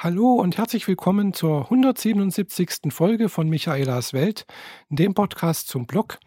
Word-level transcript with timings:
Hallo 0.00 0.34
und 0.34 0.56
herzlich 0.56 0.86
willkommen 0.86 1.32
zur 1.32 1.64
177. 1.64 2.92
Folge 2.92 3.28
von 3.28 3.48
Michaelas 3.48 4.12
Welt, 4.12 4.46
dem 4.90 5.12
Podcast 5.12 5.66
zum 5.66 5.88
Blog. 5.88 6.20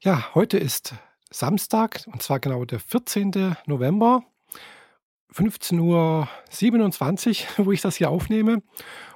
Ja, 0.00 0.32
heute 0.36 0.58
ist 0.58 0.94
Samstag 1.28 2.04
und 2.06 2.22
zwar 2.22 2.38
genau 2.38 2.64
der 2.64 2.78
14. 2.78 3.56
November, 3.66 4.22
15.27 5.34 5.80
Uhr, 5.80 6.28
wo 7.66 7.72
ich 7.72 7.80
das 7.80 7.96
hier 7.96 8.10
aufnehme. 8.10 8.62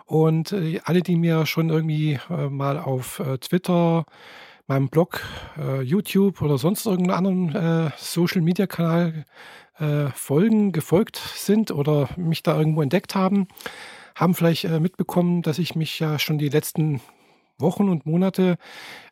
Und 0.07 0.51
äh, 0.51 0.81
alle, 0.83 1.03
die 1.03 1.15
mir 1.15 1.47
schon 1.47 1.71
irgendwie 1.71 2.19
äh, 2.29 2.49
mal 2.49 2.81
auf 2.81 3.21
äh, 3.21 3.39
Twitter, 3.39 4.07
meinem 4.67 4.89
Blog, 4.89 5.21
äh, 5.57 5.83
YouTube 5.83 6.43
oder 6.43 6.59
sonst 6.59 6.85
irgendeinem 6.85 7.17
anderen 7.17 7.87
äh, 7.87 7.91
Social-Media-Kanal 7.97 9.25
äh, 9.79 10.09
Folgen 10.15 10.73
gefolgt 10.73 11.17
sind 11.17 11.71
oder 11.71 12.09
mich 12.17 12.43
da 12.43 12.57
irgendwo 12.57 12.83
entdeckt 12.83 13.15
haben, 13.15 13.49
haben 14.15 14.35
vielleicht 14.35 14.65
äh, 14.65 14.81
mitbekommen, 14.81 15.43
dass 15.43 15.59
ich 15.59 15.75
mich 15.75 15.99
ja 15.99 16.19
schon 16.19 16.39
die 16.39 16.49
letzten 16.49 17.01
Wochen 17.59 17.89
und 17.89 18.07
Monate 18.07 18.57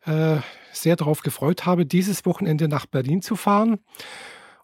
äh, 0.05 0.37
sehr 0.73 0.97
darauf 0.97 1.23
gefreut 1.23 1.67
habe, 1.67 1.87
dieses 1.87 2.25
Wochenende 2.27 2.69
nach 2.69 2.87
Berlin 2.87 3.23
zu 3.23 3.37
fahren. 3.37 3.79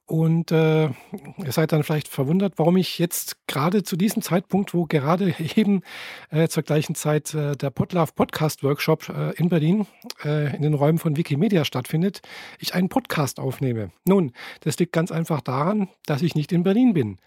Und 0.09 0.53
äh, 0.53 0.87
ihr 0.87 1.53
seid 1.53 1.73
dann 1.73 1.83
vielleicht 1.83 2.09
verwundert, 2.09 2.55
warum 2.57 2.79
ich 2.79 2.99
jetzt 2.99 3.47
gerade 3.47 3.83
zu 3.83 3.95
diesem 3.95 4.23
Zeitpunkt, 4.23 4.73
wo 4.73 4.87
gerade 4.87 5.35
eben 5.57 5.83
äh, 6.31 6.49
zur 6.49 6.63
gleichen 6.63 6.95
Zeit 6.95 7.35
äh, 7.35 7.55
der 7.55 7.69
Podlove 7.69 8.13
Podcast 8.15 8.65
Workshop 8.65 9.11
äh, 9.11 9.35
in 9.35 9.51
Berlin 9.51 9.87
äh, 10.25 10.57
in 10.57 10.63
den 10.63 10.73
Räumen 10.73 10.99
von 10.99 11.19
Wikimedia 11.19 11.67
stattfindet, 11.67 12.23
ich 12.59 12.73
einen 12.73 12.89
Podcast 12.89 13.39
aufnehme. 13.39 13.91
Nun, 14.07 14.33
das 14.61 14.79
liegt 14.79 14.95
ganz 14.95 15.13
einfach 15.13 15.43
daran, 15.43 15.91
dass 16.07 16.23
ich 16.23 16.35
nicht 16.35 16.53
in 16.53 16.63
Berlin 16.63 16.95
bin. 16.95 17.19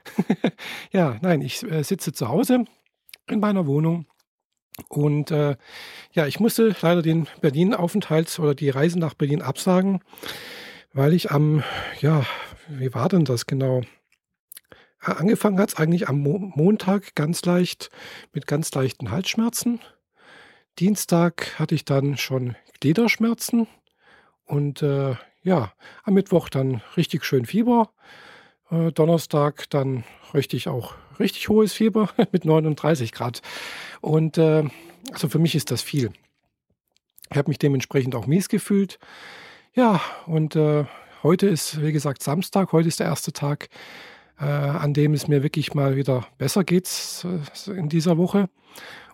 ja, 0.92 1.20
nein, 1.22 1.42
ich 1.42 1.62
äh, 1.62 1.84
sitze 1.84 2.14
zu 2.14 2.30
Hause 2.30 2.66
in 3.30 3.40
meiner 3.40 3.68
Wohnung 3.68 4.08
und 4.90 5.30
äh, 5.30 5.56
ja, 6.14 6.26
ich 6.26 6.40
musste 6.40 6.76
leider 6.82 7.04
den 7.04 7.28
Berlin-Aufenthalt 7.42 8.40
oder 8.40 8.56
die 8.56 8.72
Reise 8.72 8.98
nach 8.98 9.14
Berlin 9.14 9.44
absagen, 9.44 10.00
weil 10.94 11.14
ich 11.14 11.30
am, 11.30 11.64
ja, 12.00 12.26
wie 12.68 12.94
war 12.94 13.10
denn 13.10 13.26
das 13.26 13.46
genau? 13.46 13.82
Angefangen 15.00 15.60
hat 15.60 15.70
es 15.70 15.76
eigentlich 15.76 16.10
am 16.10 16.20
Mo 16.20 16.38
Montag 16.38 17.16
ganz 17.16 17.44
leicht 17.44 17.90
mit 18.34 18.46
ganz 18.46 18.72
leichten 18.74 19.10
Halsschmerzen. 19.10 19.80
Dienstag 20.78 21.58
hatte 21.60 21.76
ich 21.76 21.86
dann 21.86 22.18
schon 22.18 22.56
Gliederschmerzen 22.80 23.68
und 24.46 24.82
äh, 24.84 25.16
ja, 25.44 25.74
am 26.04 26.14
Mittwoch 26.14 26.50
dann 26.50 26.82
richtig 26.98 27.26
schön 27.26 27.46
Fieber. 27.46 27.90
Äh, 28.70 28.92
Donnerstag 28.92 29.70
dann 29.70 30.04
richtig 30.34 30.68
auch 30.68 30.96
richtig 31.20 31.50
hohes 31.50 31.74
Fieber 31.74 32.10
mit 32.32 32.46
39 32.46 33.12
Grad. 33.12 33.42
Und 34.02 34.38
äh, 34.38 34.64
also 35.12 35.30
für 35.30 35.40
mich 35.40 35.56
ist 35.56 35.72
das 35.72 35.82
viel. 35.82 36.12
Ich 37.32 37.38
habe 37.38 37.50
mich 37.50 37.60
dementsprechend 37.60 38.14
auch 38.16 38.28
mies 38.28 38.50
gefühlt. 38.50 39.00
Ja, 39.74 40.02
und 40.26 40.56
äh, 40.56 40.86
Heute 41.24 41.48
ist, 41.48 41.82
wie 41.82 41.92
gesagt, 41.92 42.24
Samstag. 42.24 42.72
Heute 42.72 42.88
ist 42.88 43.00
der 43.00 43.06
erste 43.06 43.32
Tag, 43.32 43.70
äh, 44.40 44.46
an 44.46 44.96
dem 44.96 45.14
es 45.14 45.28
mir 45.28 45.44
wirklich 45.44 45.76
mal 45.76 45.96
wieder 45.96 46.26
besser 46.40 46.64
geht 46.64 46.90
äh, 47.68 47.72
in 47.72 47.90
dieser 47.90 48.18
Woche. 48.18 48.50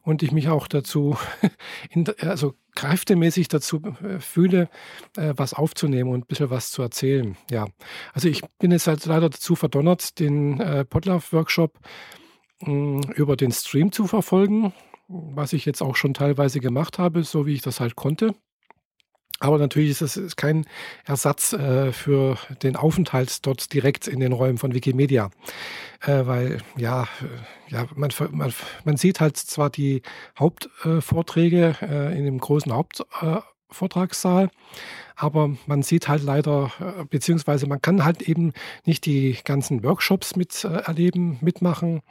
Und 0.04 0.24
ich 0.24 0.32
mich 0.32 0.48
auch 0.48 0.70
dazu, 0.70 1.18
in, 1.90 2.06
also 2.22 2.54
kräftemäßig 2.76 3.50
dazu 3.50 3.82
äh, 4.02 4.20
fühle, 4.20 4.70
äh, 5.18 5.34
was 5.36 5.54
aufzunehmen 5.54 6.12
und 6.12 6.22
ein 6.22 6.28
bisschen 6.28 6.50
was 6.50 6.72
zu 6.72 6.82
erzählen. 6.82 7.36
Ja, 7.52 7.68
also 8.14 8.30
ich 8.30 8.42
bin 8.58 8.72
jetzt 8.72 8.88
halt 8.88 9.06
leider 9.06 9.30
dazu 9.30 9.56
verdonnert, 9.56 10.18
den 10.20 10.62
äh, 10.62 10.86
Podlove-Workshop 10.86 11.78
über 12.60 13.36
den 13.36 13.52
Stream 13.52 13.92
zu 13.92 14.08
verfolgen, 14.08 14.74
was 15.08 15.54
ich 15.54 15.66
jetzt 15.66 15.84
auch 15.84 15.96
schon 15.96 16.16
teilweise 16.16 16.60
gemacht 16.60 16.98
habe, 16.98 17.24
so 17.24 17.46
wie 17.46 17.54
ich 17.54 17.62
das 17.62 17.80
halt 17.80 17.96
konnte. 17.96 18.34
Aber 19.40 19.60
natürlich 19.60 20.02
ist 20.02 20.18
es 20.18 20.36
kein 20.36 20.66
Ersatz 21.06 21.54
äh, 21.54 21.92
für 21.92 22.38
den 22.64 22.76
Aufenthalt 22.76 23.46
dort 23.46 23.72
direkt 23.72 24.08
in 24.08 24.20
den 24.20 24.34
Räumen 24.34 24.58
von 24.58 24.74
Wikimedia. 24.74 25.30
Äh, 26.02 26.26
weil, 26.26 26.58
ja, 26.76 27.04
äh, 27.04 27.74
ja 27.74 27.86
man, 27.96 28.12
man, 28.32 28.54
man, 28.84 28.98
sieht 28.98 29.20
halt 29.20 29.38
zwar 29.38 29.70
die 29.70 30.02
Hauptvorträge 30.40 31.76
äh, 31.82 32.18
in 32.18 32.26
dem 32.26 32.40
großen 32.40 32.74
Hauptvortragssaal, 32.74 34.50
aber 35.16 35.56
man 35.68 35.84
sieht 35.84 36.08
halt 36.08 36.24
leider, 36.24 36.72
äh, 36.80 37.06
beziehungsweise 37.06 37.68
man 37.68 37.82
kann 37.82 38.06
halt 38.06 38.24
eben 38.24 38.54
nicht 38.86 39.06
die 39.06 39.38
ganzen 39.44 39.84
Workshops 39.84 40.36
miterleben, 40.36 41.34
äh, 41.34 41.46
mitmachen 41.46 42.02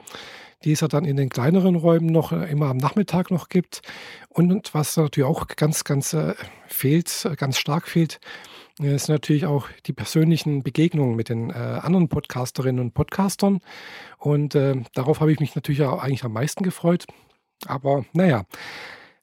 die 0.66 0.72
es 0.72 0.80
ja 0.80 0.88
dann 0.88 1.04
in 1.04 1.16
den 1.16 1.28
kleineren 1.28 1.76
Räumen 1.76 2.06
noch 2.06 2.32
äh, 2.32 2.50
immer 2.50 2.66
am 2.66 2.76
Nachmittag 2.76 3.30
noch 3.30 3.48
gibt. 3.48 3.82
Und 4.28 4.74
was 4.74 4.96
natürlich 4.96 5.28
auch 5.28 5.46
ganz, 5.46 5.84
ganz 5.84 6.12
äh, 6.12 6.34
fehlt, 6.66 7.24
äh, 7.24 7.36
ganz 7.36 7.56
stark 7.56 7.86
fehlt, 7.86 8.18
ist 8.80 9.08
natürlich 9.08 9.46
auch 9.46 9.68
die 9.86 9.92
persönlichen 9.92 10.64
Begegnungen 10.64 11.14
mit 11.14 11.28
den 11.28 11.50
äh, 11.50 11.54
anderen 11.54 12.08
Podcasterinnen 12.08 12.80
und 12.80 12.94
Podcastern. 12.94 13.60
Und 14.18 14.56
äh, 14.56 14.74
darauf 14.92 15.20
habe 15.20 15.32
ich 15.32 15.38
mich 15.38 15.54
natürlich 15.54 15.82
auch 15.82 16.02
eigentlich 16.02 16.24
am 16.24 16.32
meisten 16.32 16.64
gefreut. 16.64 17.06
Aber 17.66 18.04
naja, 18.12 18.44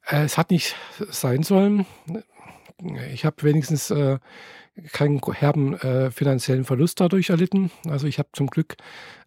äh, 0.06 0.24
es 0.24 0.38
hat 0.38 0.50
nicht 0.50 0.74
sein 1.10 1.42
sollen. 1.42 1.84
Ich 3.12 3.26
habe 3.26 3.42
wenigstens 3.42 3.92
keinen 4.92 5.20
herben 5.20 5.74
äh, 5.74 6.10
finanziellen 6.10 6.64
Verlust 6.64 7.00
dadurch 7.00 7.30
erlitten. 7.30 7.70
Also 7.88 8.06
ich 8.06 8.18
habe 8.18 8.28
zum 8.32 8.48
Glück 8.48 8.76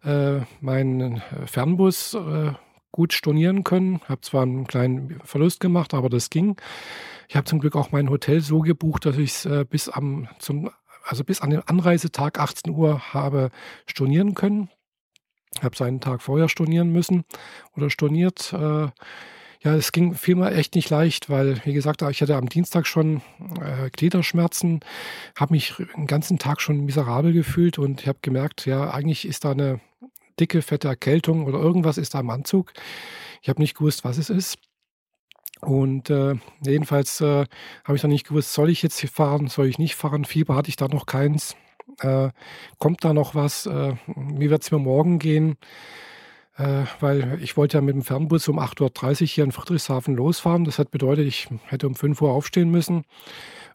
äh, 0.04 0.40
meinen 0.60 1.22
Fernbus 1.46 2.14
äh, 2.14 2.52
gut 2.92 3.12
stornieren 3.12 3.64
können. 3.64 4.00
Habe 4.08 4.20
zwar 4.20 4.42
einen 4.42 4.66
kleinen 4.66 5.20
Verlust 5.24 5.60
gemacht, 5.60 5.94
aber 5.94 6.08
das 6.08 6.30
ging. 6.30 6.56
Ich 7.28 7.36
habe 7.36 7.44
zum 7.44 7.60
Glück 7.60 7.76
auch 7.76 7.92
mein 7.92 8.10
Hotel 8.10 8.40
so 8.40 8.60
gebucht, 8.60 9.06
dass 9.06 9.16
ich 9.16 9.30
es 9.30 9.46
äh, 9.46 9.64
bis 9.68 9.88
am 9.88 10.28
zum 10.38 10.70
also 11.04 11.24
bis 11.24 11.40
an 11.40 11.50
den 11.50 11.62
Anreisetag 11.62 12.38
18 12.38 12.72
Uhr 12.74 13.14
habe 13.14 13.50
stornieren 13.86 14.34
können. 14.34 14.68
Habe 15.62 15.74
es 15.74 15.80
einen 15.80 16.02
Tag 16.02 16.20
vorher 16.20 16.50
stornieren 16.50 16.92
müssen 16.92 17.24
oder 17.74 17.88
storniert. 17.88 18.52
Ja, 19.60 19.74
es 19.74 19.90
ging 19.90 20.14
vielmehr 20.14 20.54
echt 20.56 20.76
nicht 20.76 20.88
leicht, 20.88 21.30
weil, 21.30 21.60
wie 21.64 21.72
gesagt, 21.72 22.02
ich 22.02 22.22
hatte 22.22 22.36
am 22.36 22.48
Dienstag 22.48 22.86
schon 22.86 23.22
äh, 23.60 23.90
Gliederschmerzen, 23.90 24.80
habe 25.36 25.54
mich 25.54 25.74
den 25.96 26.06
ganzen 26.06 26.38
Tag 26.38 26.60
schon 26.60 26.84
miserabel 26.84 27.32
gefühlt 27.32 27.76
und 27.78 28.00
ich 28.02 28.08
habe 28.08 28.18
gemerkt, 28.22 28.66
ja, 28.66 28.90
eigentlich 28.90 29.26
ist 29.26 29.44
da 29.44 29.50
eine 29.50 29.80
dicke, 30.38 30.62
fette 30.62 30.86
Erkältung 30.86 31.44
oder 31.46 31.58
irgendwas 31.58 31.98
ist 31.98 32.14
da 32.14 32.20
im 32.20 32.30
Anzug. 32.30 32.72
Ich 33.42 33.48
habe 33.48 33.60
nicht 33.60 33.76
gewusst, 33.76 34.04
was 34.04 34.18
es 34.18 34.30
ist. 34.30 34.58
Und 35.60 36.08
äh, 36.08 36.36
jedenfalls 36.64 37.20
äh, 37.20 37.44
habe 37.84 37.96
ich 37.96 38.02
dann 38.02 38.12
nicht 38.12 38.28
gewusst, 38.28 38.52
soll 38.52 38.70
ich 38.70 38.82
jetzt 38.82 39.00
hier 39.00 39.10
fahren, 39.10 39.48
soll 39.48 39.66
ich 39.66 39.78
nicht 39.78 39.96
fahren. 39.96 40.24
Fieber 40.24 40.54
hatte 40.54 40.68
ich 40.68 40.76
da 40.76 40.86
noch 40.86 41.06
keins. 41.06 41.56
Äh, 42.00 42.30
kommt 42.78 43.04
da 43.04 43.12
noch 43.12 43.34
was? 43.34 43.66
Äh, 43.66 43.94
wie 44.06 44.50
wird 44.50 44.62
es 44.62 44.70
mir 44.70 44.78
morgen 44.78 45.18
gehen? 45.18 45.56
Äh, 46.58 46.84
weil 47.00 47.38
ich 47.40 47.56
wollte 47.56 47.78
ja 47.78 47.80
mit 47.80 47.94
dem 47.94 48.02
Fernbus 48.02 48.48
um 48.48 48.58
8.30 48.58 49.22
Uhr 49.22 49.26
hier 49.26 49.44
in 49.44 49.52
Friedrichshafen 49.52 50.16
losfahren. 50.16 50.64
Das 50.64 50.78
hat 50.78 50.90
bedeutet, 50.90 51.26
ich 51.26 51.48
hätte 51.66 51.86
um 51.86 51.94
5 51.94 52.20
Uhr 52.20 52.30
aufstehen 52.30 52.70
müssen, 52.70 53.04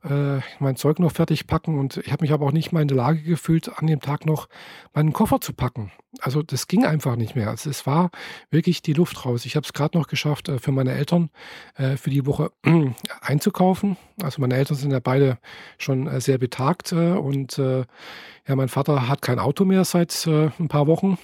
äh, 0.03 0.39
mein 0.59 0.75
Zeug 0.75 0.99
noch 0.99 1.13
fertig 1.13 1.47
packen 1.47 1.79
und 1.79 1.97
ich 1.97 2.11
habe 2.11 2.23
mich 2.23 2.33
aber 2.33 2.45
auch 2.45 2.51
nicht 2.51 2.73
mal 2.73 2.81
in 2.81 2.89
der 2.89 2.97
Lage 2.97 3.21
gefühlt, 3.21 3.71
an 3.79 3.87
dem 3.87 4.01
Tag 4.01 4.25
noch 4.25 4.49
meinen 4.93 5.13
Koffer 5.13 5.39
zu 5.39 5.53
packen. 5.53 5.91
Also 6.19 6.43
das 6.43 6.67
ging 6.67 6.85
einfach 6.85 7.15
nicht 7.15 7.35
mehr. 7.35 7.49
Also 7.49 7.69
es 7.69 7.87
war 7.87 8.11
wirklich 8.51 8.81
die 8.81 8.93
Luft 8.93 9.25
raus. 9.25 9.45
Ich 9.45 9.55
habe 9.55 9.65
es 9.65 9.73
gerade 9.73 9.97
noch 9.97 10.07
geschafft, 10.07 10.49
äh, 10.49 10.59
für 10.59 10.73
meine 10.73 10.91
Eltern 10.91 11.29
äh, 11.75 11.95
für 11.95 12.09
die 12.09 12.25
Woche 12.25 12.51
einzukaufen. 13.21 13.95
Also 14.21 14.41
meine 14.41 14.55
Eltern 14.55 14.75
sind 14.75 14.91
ja 14.91 14.99
beide 14.99 15.37
schon 15.77 16.07
äh, 16.07 16.19
sehr 16.19 16.37
betagt 16.37 16.91
und 16.91 17.57
ja, 17.57 18.55
mein 18.55 18.67
Vater 18.67 19.07
hat 19.07 19.21
kein 19.21 19.39
Auto 19.39 19.63
mehr 19.63 19.85
seit 19.85 20.27
ein 20.27 20.67
paar 20.67 20.87
Wochen. 20.87 21.17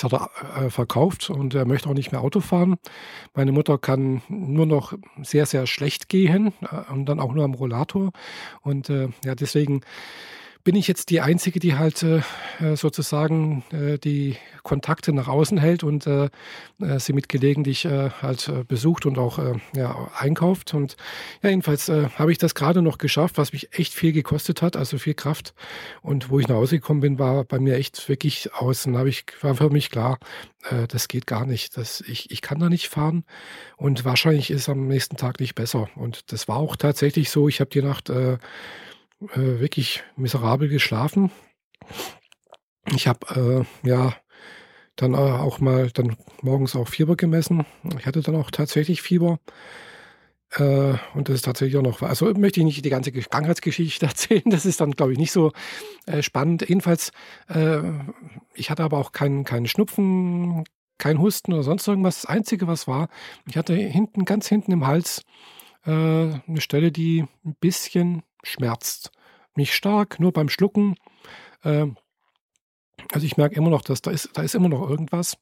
Das 0.00 0.04
hat 0.04 0.12
er 0.12 0.66
äh, 0.66 0.70
verkauft 0.70 1.28
und 1.28 1.54
er 1.54 1.64
möchte 1.64 1.88
auch 1.88 1.94
nicht 1.94 2.12
mehr 2.12 2.20
Auto 2.20 2.38
fahren. 2.38 2.76
Meine 3.34 3.50
Mutter 3.50 3.78
kann 3.78 4.22
nur 4.28 4.64
noch 4.64 4.92
sehr, 5.22 5.44
sehr 5.44 5.66
schlecht 5.66 6.08
gehen 6.08 6.52
äh, 6.60 6.92
und 6.92 7.06
dann 7.06 7.18
auch 7.18 7.32
nur 7.32 7.44
am 7.44 7.54
Rollator. 7.54 8.12
Und 8.62 8.90
äh, 8.90 9.08
ja, 9.24 9.34
deswegen 9.34 9.80
bin 10.64 10.76
ich 10.76 10.88
jetzt 10.88 11.10
die 11.10 11.20
Einzige, 11.20 11.60
die 11.60 11.76
halt 11.76 12.02
äh, 12.02 12.20
äh, 12.60 12.76
sozusagen 12.76 13.64
äh, 13.72 13.98
die 13.98 14.36
Kontakte 14.62 15.12
nach 15.12 15.28
außen 15.28 15.56
hält 15.58 15.82
und 15.82 16.06
äh, 16.06 16.28
äh 16.80 16.98
sie 16.98 17.12
mit 17.12 17.28
gelegentlich 17.28 17.84
äh, 17.84 18.10
halt 18.10 18.52
besucht 18.68 19.06
und 19.06 19.18
auch 19.18 19.38
ja, 19.74 20.10
einkauft. 20.16 20.74
Und 20.74 20.96
ja, 21.42 21.50
jedenfalls 21.50 21.88
habe 21.88 22.32
ich 22.32 22.38
das 22.38 22.54
gerade 22.54 22.82
noch 22.82 22.98
geschafft, 22.98 23.38
was 23.38 23.52
mich 23.52 23.78
echt 23.78 23.94
viel 23.94 24.12
gekostet 24.12 24.60
hat, 24.62 24.76
also 24.76 24.98
viel 24.98 25.14
Kraft. 25.14 25.54
Und 26.02 26.30
wo 26.30 26.38
ich 26.38 26.48
nach 26.48 26.56
Hause 26.56 26.76
gekommen 26.76 27.00
bin, 27.00 27.18
war 27.18 27.44
bei 27.44 27.58
mir 27.58 27.76
echt 27.76 28.08
wirklich 28.08 28.52
aus. 28.54 28.86
Und 28.86 28.96
habe 28.98 29.08
ich, 29.08 29.24
war 29.40 29.54
für 29.54 29.70
mich 29.70 29.90
klar, 29.90 30.18
das 30.88 31.08
geht 31.08 31.26
gar 31.26 31.46
nicht. 31.46 31.76
Das, 31.76 32.02
ich, 32.02 32.30
ich 32.30 32.42
kann 32.42 32.58
da 32.58 32.68
nicht 32.68 32.88
fahren 32.88 33.24
und 33.76 34.04
wahrscheinlich 34.04 34.50
ist 34.50 34.62
es 34.62 34.68
am 34.68 34.86
nächsten 34.86 35.16
Tag 35.16 35.40
nicht 35.40 35.54
besser. 35.54 35.88
Und 35.94 36.32
das 36.32 36.48
war 36.48 36.56
auch 36.56 36.76
tatsächlich 36.76 37.30
so. 37.30 37.48
Ich 37.48 37.60
habe 37.60 37.70
die 37.70 37.82
Nacht 37.82 38.10
äh, 39.20 39.60
wirklich 39.60 40.02
miserabel 40.16 40.68
geschlafen. 40.68 41.30
Ich 42.94 43.06
habe 43.06 43.66
äh, 43.84 43.88
ja 43.88 44.14
dann 44.96 45.14
äh, 45.14 45.16
auch 45.16 45.60
mal 45.60 45.90
dann 45.90 46.16
morgens 46.42 46.74
auch 46.74 46.88
Fieber 46.88 47.16
gemessen. 47.16 47.64
Ich 47.98 48.06
hatte 48.06 48.22
dann 48.22 48.36
auch 48.36 48.50
tatsächlich 48.50 49.02
Fieber. 49.02 49.38
Äh, 50.52 50.94
und 51.14 51.28
das 51.28 51.36
ist 51.36 51.44
tatsächlich 51.44 51.76
auch 51.76 51.82
noch, 51.82 52.02
also 52.02 52.32
möchte 52.34 52.60
ich 52.60 52.66
nicht 52.66 52.84
die 52.84 52.90
ganze 52.90 53.12
Krankheitsgeschichte 53.12 54.06
erzählen, 54.06 54.42
das 54.46 54.64
ist 54.66 54.80
dann, 54.80 54.92
glaube 54.92 55.12
ich, 55.12 55.18
nicht 55.18 55.32
so 55.32 55.52
äh, 56.06 56.22
spannend. 56.22 56.68
Jedenfalls, 56.68 57.12
äh, 57.48 57.80
ich 58.54 58.70
hatte 58.70 58.82
aber 58.82 58.98
auch 58.98 59.12
keinen 59.12 59.44
kein 59.44 59.66
Schnupfen, 59.66 60.64
kein 60.96 61.20
Husten 61.20 61.52
oder 61.52 61.62
sonst 61.62 61.86
irgendwas. 61.86 62.22
Das 62.22 62.30
Einzige, 62.30 62.66
was 62.66 62.88
war, 62.88 63.08
ich 63.46 63.56
hatte 63.56 63.74
hinten, 63.74 64.24
ganz 64.24 64.48
hinten 64.48 64.72
im 64.72 64.86
Hals 64.86 65.22
äh, 65.84 65.90
eine 65.90 66.60
Stelle, 66.60 66.90
die 66.90 67.24
ein 67.44 67.54
bisschen 67.60 68.22
schmerzt. 68.42 69.10
Nicht 69.54 69.74
stark, 69.74 70.20
nur 70.20 70.32
beim 70.32 70.48
Schlucken. 70.48 70.96
Äh, 71.62 71.86
also 73.12 73.26
ich 73.26 73.36
merke 73.36 73.54
immer 73.54 73.70
noch, 73.70 73.82
dass 73.82 74.02
da 74.02 74.10
ist, 74.10 74.30
da 74.34 74.42
ist 74.42 74.54
immer 74.54 74.68
noch 74.68 74.88
irgendwas. 74.88 75.38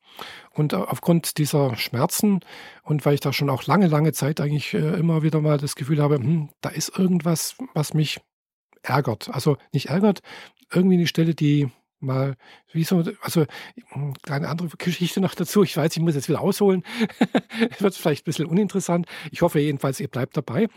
Und 0.53 0.75
aufgrund 0.75 1.39
dieser 1.39 1.77
Schmerzen 1.77 2.41
und 2.83 3.05
weil 3.05 3.15
ich 3.15 3.21
da 3.21 3.33
schon 3.33 3.51
auch 3.51 3.67
lange, 3.67 3.89
lange 3.89 4.13
Zeit 4.13 4.41
eigentlich 4.41 4.75
äh, 4.75 4.99
immer 4.99 5.23
wieder 5.23 5.41
mal 5.41 5.59
das 5.59 5.75
Gefühl 5.75 6.03
habe, 6.03 6.17
hm, 6.17 6.51
da 6.61 6.69
ist 6.69 6.97
irgendwas, 6.97 7.57
was 7.75 7.95
mich 7.95 8.21
ärgert. 8.83 9.29
Also 9.33 9.57
nicht 9.73 9.87
ärgert, 9.87 10.21
irgendwie 10.73 10.97
eine 10.97 11.07
Stelle, 11.07 11.35
die 11.35 11.71
mal, 12.01 12.37
wie 12.73 12.85
so, 12.85 13.03
also 13.21 13.45
eine 14.29 14.49
andere 14.49 14.69
Geschichte 14.77 15.21
noch 15.21 15.35
dazu. 15.35 15.63
Ich 15.63 15.77
weiß, 15.77 15.97
ich 15.97 16.03
muss 16.03 16.15
jetzt 16.15 16.29
wieder 16.29 16.41
ausholen. 16.41 16.83
Wird 17.79 17.95
vielleicht 17.95 18.23
ein 18.23 18.25
bisschen 18.25 18.47
uninteressant. 18.47 19.07
Ich 19.31 19.43
hoffe 19.43 19.61
jedenfalls, 19.61 20.01
ihr 20.01 20.09
bleibt 20.09 20.37
dabei. 20.37 20.69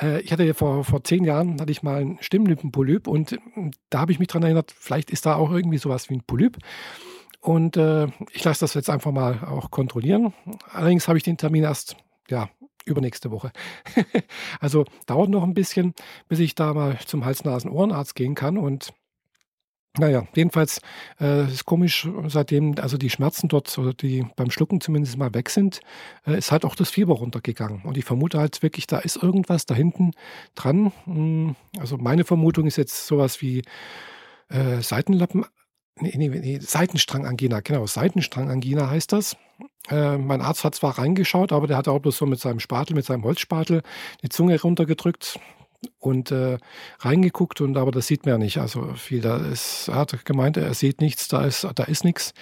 Äh, 0.00 0.20
ich 0.20 0.32
hatte 0.32 0.44
ja 0.44 0.54
vor, 0.54 0.84
vor 0.84 1.02
zehn 1.04 1.24
Jahren 1.24 1.60
hatte 1.60 1.72
ich 1.72 1.82
mal 1.82 2.00
einen 2.00 2.18
Stimmlippenpolyp 2.20 3.06
und 3.08 3.32
hm, 3.54 3.70
da 3.90 4.00
habe 4.00 4.12
ich 4.12 4.18
mich 4.18 4.28
daran 4.28 4.44
erinnert, 4.44 4.72
vielleicht 4.76 5.10
ist 5.10 5.26
da 5.26 5.36
auch 5.36 5.50
irgendwie 5.50 5.78
sowas 5.78 6.10
wie 6.10 6.14
ein 6.14 6.24
Polyp. 6.26 6.58
Und 7.40 7.76
äh, 7.76 8.08
ich 8.32 8.42
lasse 8.42 8.60
das 8.60 8.74
jetzt 8.74 8.90
einfach 8.90 9.12
mal 9.12 9.44
auch 9.44 9.70
kontrollieren. 9.70 10.34
Allerdings 10.72 11.06
habe 11.06 11.18
ich 11.18 11.24
den 11.24 11.36
Termin 11.36 11.62
erst, 11.62 11.96
ja, 12.28 12.48
übernächste 12.84 13.30
Woche. 13.30 13.52
also 14.60 14.84
dauert 15.06 15.28
noch 15.28 15.42
ein 15.42 15.54
bisschen, 15.54 15.94
bis 16.28 16.38
ich 16.38 16.54
da 16.54 16.72
mal 16.72 16.98
zum 17.04 17.24
Hals-Nasen-Ohrenarzt 17.24 18.14
gehen 18.14 18.34
kann 18.34 18.58
und 18.58 18.92
naja, 19.98 20.26
jedenfalls 20.34 20.80
äh, 21.20 21.46
ist 21.46 21.64
komisch, 21.64 22.08
seitdem 22.26 22.74
also 22.80 22.96
die 22.96 23.10
Schmerzen 23.10 23.48
dort 23.48 23.76
oder 23.78 23.94
die 23.94 24.26
beim 24.36 24.50
Schlucken 24.50 24.80
zumindest 24.80 25.16
mal 25.16 25.34
weg 25.34 25.50
sind, 25.50 25.80
äh, 26.26 26.36
ist 26.36 26.52
halt 26.52 26.64
auch 26.64 26.74
das 26.74 26.90
Fieber 26.90 27.14
runtergegangen. 27.14 27.82
Und 27.82 27.96
ich 27.96 28.04
vermute 28.04 28.38
halt 28.38 28.62
wirklich, 28.62 28.86
da 28.86 28.98
ist 28.98 29.22
irgendwas 29.22 29.66
da 29.66 29.74
hinten 29.74 30.12
dran. 30.54 30.92
Hm, 31.04 31.56
also 31.78 31.96
meine 31.96 32.24
Vermutung 32.24 32.66
ist 32.66 32.76
jetzt 32.76 33.06
sowas 33.06 33.40
wie 33.40 33.62
äh, 34.48 34.80
Seitenlappen, 34.80 35.44
nee, 36.00 36.14
nee, 36.16 36.28
nee, 36.28 36.58
Seitenstrangangina, 36.60 37.60
genau, 37.60 37.86
Seitenstrangangina 37.86 38.90
heißt 38.90 39.12
das. 39.12 39.36
Äh, 39.88 40.18
mein 40.18 40.42
Arzt 40.42 40.64
hat 40.64 40.74
zwar 40.74 40.98
reingeschaut, 40.98 41.52
aber 41.52 41.66
der 41.66 41.76
hat 41.76 41.88
auch 41.88 42.00
bloß 42.00 42.16
so 42.16 42.26
mit 42.26 42.40
seinem 42.40 42.60
Spatel, 42.60 42.94
mit 42.94 43.06
seinem 43.06 43.24
Holzspatel 43.24 43.82
die 44.22 44.28
Zunge 44.28 44.60
runtergedrückt 44.60 45.38
und 45.98 46.30
äh, 46.30 46.58
reingeguckt 47.00 47.60
und 47.60 47.76
aber 47.76 47.90
das 47.90 48.06
sieht 48.06 48.24
man 48.24 48.34
ja 48.34 48.38
nicht. 48.38 48.58
Also 48.58 48.94
viel, 48.94 49.20
da 49.20 49.36
ist, 49.36 49.88
er 49.88 49.96
hat 49.96 50.24
gemeint, 50.24 50.56
er 50.56 50.74
sieht 50.74 51.00
nichts, 51.00 51.28
da 51.28 51.44
ist, 51.44 51.66
da 51.74 51.84
ist 51.84 52.04
nichts. 52.04 52.32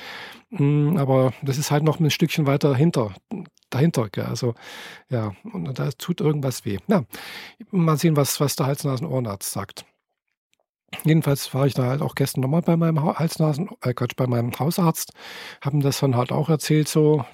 Mm, 0.51 0.97
aber 0.97 1.33
das 1.43 1.59
ist 1.59 1.71
halt 1.71 1.85
noch 1.85 2.01
ein 2.01 2.11
Stückchen 2.11 2.47
weiter 2.47 2.71
dahinter. 2.71 3.15
dahinter 3.71 4.09
gell? 4.11 4.25
Also 4.25 4.55
ja, 5.11 5.33
und 5.53 5.79
da 5.79 5.91
tut 5.91 6.21
irgendwas 6.21 6.65
weh. 6.65 6.79
Na, 6.87 7.05
mal 7.71 7.97
sehen, 7.97 8.17
was, 8.17 8.41
was 8.41 8.57
der 8.57 8.67
Hals-Nasen-Ohrenarzt 8.67 9.51
sagt. 9.51 9.85
Jedenfalls 11.03 11.53
war 11.55 11.67
ich 11.67 11.75
da 11.75 11.85
halt 11.87 12.03
auch 12.03 12.15
gestern 12.15 12.43
nochmal 12.43 12.63
bei 12.63 12.77
meinem 12.77 13.03
Hals-Nasen, 13.03 13.71
äh 13.83 13.95
Quatsch, 13.95 14.15
bei 14.17 14.27
meinem 14.27 14.57
Hausarzt, 14.59 15.13
haben 15.61 15.81
das 15.81 15.99
dann 15.99 16.17
halt 16.17 16.31
auch 16.31 16.49
erzählt, 16.49 16.89
so, 16.89 17.25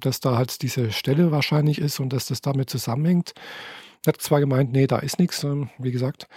dass 0.00 0.20
da 0.20 0.36
halt 0.36 0.62
diese 0.62 0.90
Stelle 0.92 1.30
wahrscheinlich 1.30 1.78
ist 1.78 2.00
und 2.00 2.12
dass 2.12 2.26
das 2.26 2.40
damit 2.40 2.70
zusammenhängt. 2.70 3.34
Hat 4.06 4.20
zwar 4.20 4.40
gemeint, 4.40 4.72
nee, 4.72 4.86
da 4.86 4.98
ist 4.98 5.18
nichts, 5.18 5.44
ähm, 5.44 5.70
wie 5.78 5.92
gesagt. 5.92 6.28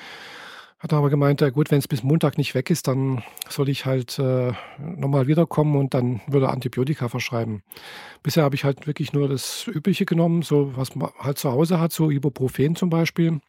Hat 0.79 0.93
aber 0.93 1.09
gemeint, 1.09 1.41
ja 1.41 1.49
gut, 1.49 1.71
wenn 1.71 1.79
es 1.79 1.87
bis 1.87 2.03
Montag 2.03 2.37
nicht 2.37 2.53
weg 2.53 2.69
ist, 2.69 2.87
dann 2.87 3.23
soll 3.49 3.67
ich 3.67 3.87
halt 3.87 4.19
äh, 4.19 4.51
nochmal 4.77 5.25
wiederkommen 5.25 5.75
und 5.75 5.95
dann 5.95 6.21
würde 6.27 6.49
Antibiotika 6.49 7.09
verschreiben. 7.09 7.63
Bisher 8.21 8.43
habe 8.43 8.53
ich 8.53 8.63
halt 8.63 8.85
wirklich 8.85 9.11
nur 9.11 9.27
das 9.27 9.65
Übliche 9.65 10.05
genommen, 10.05 10.43
so 10.43 10.77
was 10.77 10.95
man 10.95 11.09
halt 11.17 11.39
zu 11.39 11.51
Hause 11.51 11.79
hat, 11.79 11.93
so 11.93 12.11
Ibuprofen 12.11 12.75
zum 12.75 12.91
Beispiel. 12.91 13.39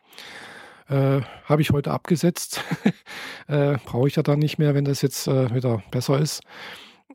Äh, 0.89 1.21
habe 1.45 1.61
ich 1.61 1.71
heute 1.71 1.91
abgesetzt. 1.91 2.63
äh, 3.47 3.77
Brauche 3.85 4.09
ich 4.09 4.17
ja 4.17 4.23
dann 4.23 4.39
nicht 4.39 4.59
mehr, 4.59 4.75
wenn 4.75 4.87
das 4.87 5.03
jetzt 5.03 5.29
äh, 5.29 5.55
wieder 5.55 5.83
besser 5.91 6.19
ist. 6.19 6.41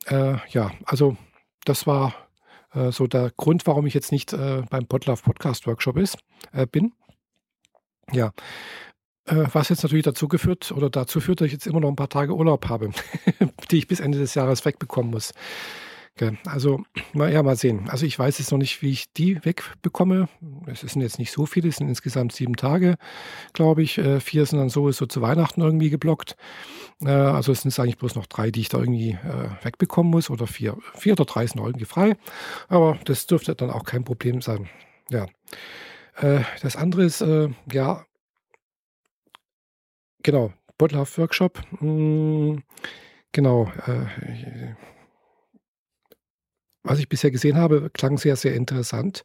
Äh, 0.06 0.36
ja, 0.50 0.72
also 0.86 1.18
das 1.66 1.88
war 1.88 2.14
äh, 2.74 2.92
so 2.92 3.08
der 3.08 3.32
Grund, 3.38 3.66
warum 3.68 3.86
ich 3.86 3.94
jetzt 3.94 4.12
nicht 4.12 4.34
äh, 4.34 4.64
beim 4.70 4.86
Podlove 4.88 5.22
Podcast 5.22 5.68
Workshop 5.68 5.98
ist, 5.98 6.18
äh, 6.52 6.66
bin. 6.66 6.94
Ja, 8.12 8.32
äh, 9.26 9.46
was 9.54 9.70
jetzt 9.70 9.84
natürlich 9.84 10.04
dazu 10.04 10.28
geführt 10.28 10.72
oder 10.72 10.90
dazu 10.90 11.20
führt, 11.20 11.42
dass 11.42 11.48
ich 11.48 11.54
jetzt 11.54 11.68
immer 11.68 11.80
noch 11.80 11.90
ein 11.90 11.96
paar 11.96 12.10
Tage 12.10 12.36
Urlaub 12.36 12.68
habe, 12.68 12.92
die 13.72 13.78
ich 13.78 13.88
bis 13.88 14.00
Ende 14.00 14.18
des 14.18 14.36
Jahres 14.36 14.66
wegbekommen 14.66 15.12
muss. 15.12 15.34
Also, 16.46 16.84
mal, 17.14 17.34
ja, 17.34 17.42
mal 17.42 17.56
sehen. 17.56 17.90
Also, 17.90 18.06
ich 18.06 18.20
weiß 18.20 18.38
jetzt 18.38 18.52
noch 18.52 18.60
nicht, 18.60 18.84
wie 18.84 18.92
ich 18.92 19.12
die 19.14 19.44
wegbekomme. 19.44 20.30
Es 20.68 20.82
sind 20.82 21.02
jetzt 21.02 21.18
nicht 21.18 21.32
so 21.32 21.48
viele, 21.48 21.70
es 21.70 21.78
sind 21.78 21.88
insgesamt 21.90 22.34
sieben 22.34 22.56
Tage, 22.56 22.98
glaube 23.54 23.82
ich. 23.82 23.98
Äh, 23.98 24.20
vier 24.20 24.46
sind 24.46 24.60
dann 24.60 24.70
sowieso 24.70 25.08
zu 25.08 25.22
Weihnachten 25.22 25.62
irgendwie 25.62 25.90
geblockt. 25.90 26.36
Äh, 27.04 27.10
also, 27.10 27.52
es 27.52 27.62
sind 27.62 27.78
eigentlich 27.80 27.98
bloß 27.98 28.14
noch 28.14 28.28
drei, 28.28 28.52
die 28.52 28.62
ich 28.62 28.70
da 28.70 28.78
irgendwie 28.78 29.12
äh, 29.12 29.50
wegbekommen 29.64 30.12
muss. 30.12 30.30
Oder 30.30 30.46
vier, 30.46 30.78
vier 30.94 31.14
oder 31.14 31.26
drei 31.26 31.48
sind 31.48 31.56
noch 31.58 31.66
irgendwie 31.66 31.86
frei. 31.86 32.16
Aber 32.68 33.00
das 33.06 33.26
dürfte 33.26 33.56
dann 33.56 33.72
auch 33.72 33.84
kein 33.84 34.04
Problem 34.04 34.42
sein. 34.42 34.70
Ja. 35.10 35.26
Das 36.62 36.76
andere 36.76 37.06
ist, 37.06 37.26
ja, 37.72 38.06
genau, 40.22 40.54
Bottlove 40.78 41.18
Workshop. 41.18 41.60
Hm, 41.80 42.62
genau 43.32 43.72
was 46.84 47.00
ich 47.00 47.10
bisher 47.10 47.32
gesehen 47.32 47.58
habe, 47.58 47.90
klang 47.94 48.18
sehr, 48.18 48.36
sehr 48.36 48.56
interessant. 48.56 49.24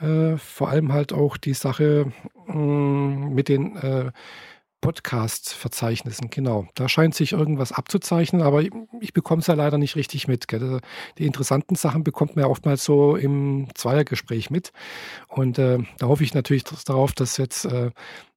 Äh, 0.00 0.36
vor 0.38 0.70
allem 0.70 0.92
halt 0.92 1.12
auch 1.12 1.36
die 1.36 1.54
Sache 1.54 2.12
mm, 2.46 3.34
mit 3.34 3.48
den 3.48 3.76
äh, 3.76 4.12
Podcast-Verzeichnissen, 4.80 6.30
genau. 6.30 6.66
Da 6.74 6.88
scheint 6.88 7.14
sich 7.14 7.32
irgendwas 7.32 7.70
abzuzeichnen, 7.70 8.40
aber 8.40 8.62
ich, 8.62 9.12
bekomme 9.12 9.40
es 9.40 9.46
ja 9.46 9.52
leider 9.52 9.76
nicht 9.76 9.94
richtig 9.94 10.26
mit. 10.26 10.48
Gell? 10.48 10.80
Die 11.18 11.26
interessanten 11.26 11.74
Sachen 11.74 12.02
bekommt 12.02 12.34
man 12.34 12.44
ja 12.44 12.50
oftmals 12.50 12.82
so 12.82 13.14
im 13.14 13.68
Zweiergespräch 13.74 14.48
mit. 14.48 14.72
Und 15.28 15.58
äh, 15.58 15.80
da 15.98 16.06
hoffe 16.06 16.24
ich 16.24 16.32
natürlich 16.32 16.64
darauf, 16.64 17.12
dass 17.12 17.36
jetzt 17.36 17.68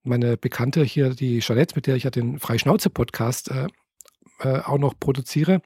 meine 0.04 0.36
Bekannte 0.36 0.84
hier, 0.84 1.12
die 1.12 1.40
Jeanette, 1.40 1.76
mit 1.76 1.88
der 1.88 1.96
ich 1.96 2.04
ja 2.04 2.10
den 2.10 2.40
Freischnauze-Podcast 2.40 3.50
äh, 4.40 4.60
auch 4.60 4.78
noch 4.78 4.94
produziere, 5.00 5.62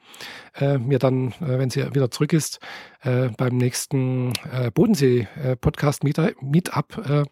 äh, 0.55 0.77
mir 0.77 0.99
dann, 0.99 1.29
äh, 1.39 1.57
wenn 1.59 1.69
sie 1.69 1.93
wieder 1.95 2.11
zurück 2.11 2.33
ist, 2.33 2.59
äh, 3.01 3.29
beim 3.37 3.55
nächsten 3.57 4.33
äh, 4.51 4.71
Bodensee-Podcast-Meetup 4.71 7.27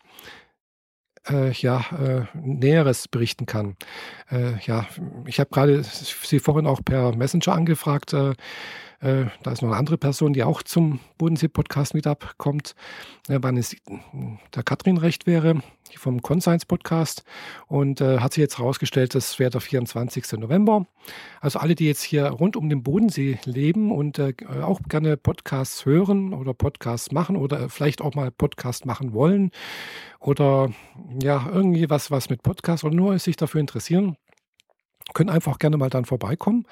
ja, 1.60 1.84
Näheres 2.36 3.08
berichten 3.08 3.48
kann. 3.48 3.77
ja, 4.30 4.86
ich 5.25 5.39
habe 5.39 5.50
gerade 5.50 5.82
Sie 5.82 6.38
vorhin 6.38 6.68
auch 6.68 6.86
per 6.86 7.15
Messenger 7.15 7.56
angefragt, 7.56 8.15
äh, 9.02 9.25
da 9.44 9.52
ist 9.52 9.62
noch 9.62 9.70
eine 9.70 9.78
andere 9.78 9.98
Person, 9.98 10.34
die 10.34 10.44
auch 10.44 10.64
zum 10.64 11.00
Bodensee-Podcast-Meetup 11.18 12.38
kommt, 12.38 12.75
äh, 13.28 13.40
wann 13.42 13.58
es 13.58 13.75
der 14.56 14.64
Katrin 14.64 14.98
recht 14.98 15.28
wäre, 15.28 15.62
vom 15.96 16.22
Conscience-Podcast. 16.22 17.24
Und 17.68 18.02
äh, 18.02 18.20
hat 18.20 18.34
sich 18.34 18.42
jetzt 18.42 18.58
herausgestellt, 18.58 19.16
das 19.16 19.38
wäre 19.40 19.52
der 19.52 19.62
24. 19.62 20.34
November. 20.34 20.88
Also 21.42 21.60
alle, 21.60 21.75
die 21.75 21.86
jetzt 21.86 22.04
hier 22.04 22.28
rund 22.28 22.56
um 22.56 22.70
den 22.70 22.84
Bodensee 22.84 23.40
leben 23.46 23.92
und 23.92 24.20
äh, 24.20 24.34
auch 24.62 24.80
gerne 24.90 25.18
Podcasts 25.18 25.86
hören 25.86 26.34
oder 26.34 26.54
Podcasts 26.54 27.12
machen 27.12 27.36
oder 27.36 27.70
vielleicht 27.70 28.02
auch 28.02 28.16
mal 28.16 28.32
Podcast 28.32 28.86
machen 28.86 29.14
wollen 29.14 29.52
oder 30.20 30.72
ja, 31.22 31.48
irgendwie 31.52 31.90
was, 31.90 32.12
was 32.12 32.30
mit 32.30 32.44
Podcast 32.44 32.84
oder 32.84 32.96
nur 32.96 33.20
sich 33.20 33.36
dafür 33.36 33.62
interessieren, 33.62 34.18
können 35.15 35.31
einfach 35.31 35.57
gerne 35.57 35.77
mal 35.77 35.89
dann 35.89 36.05
vorbeikommen. 36.05 36.67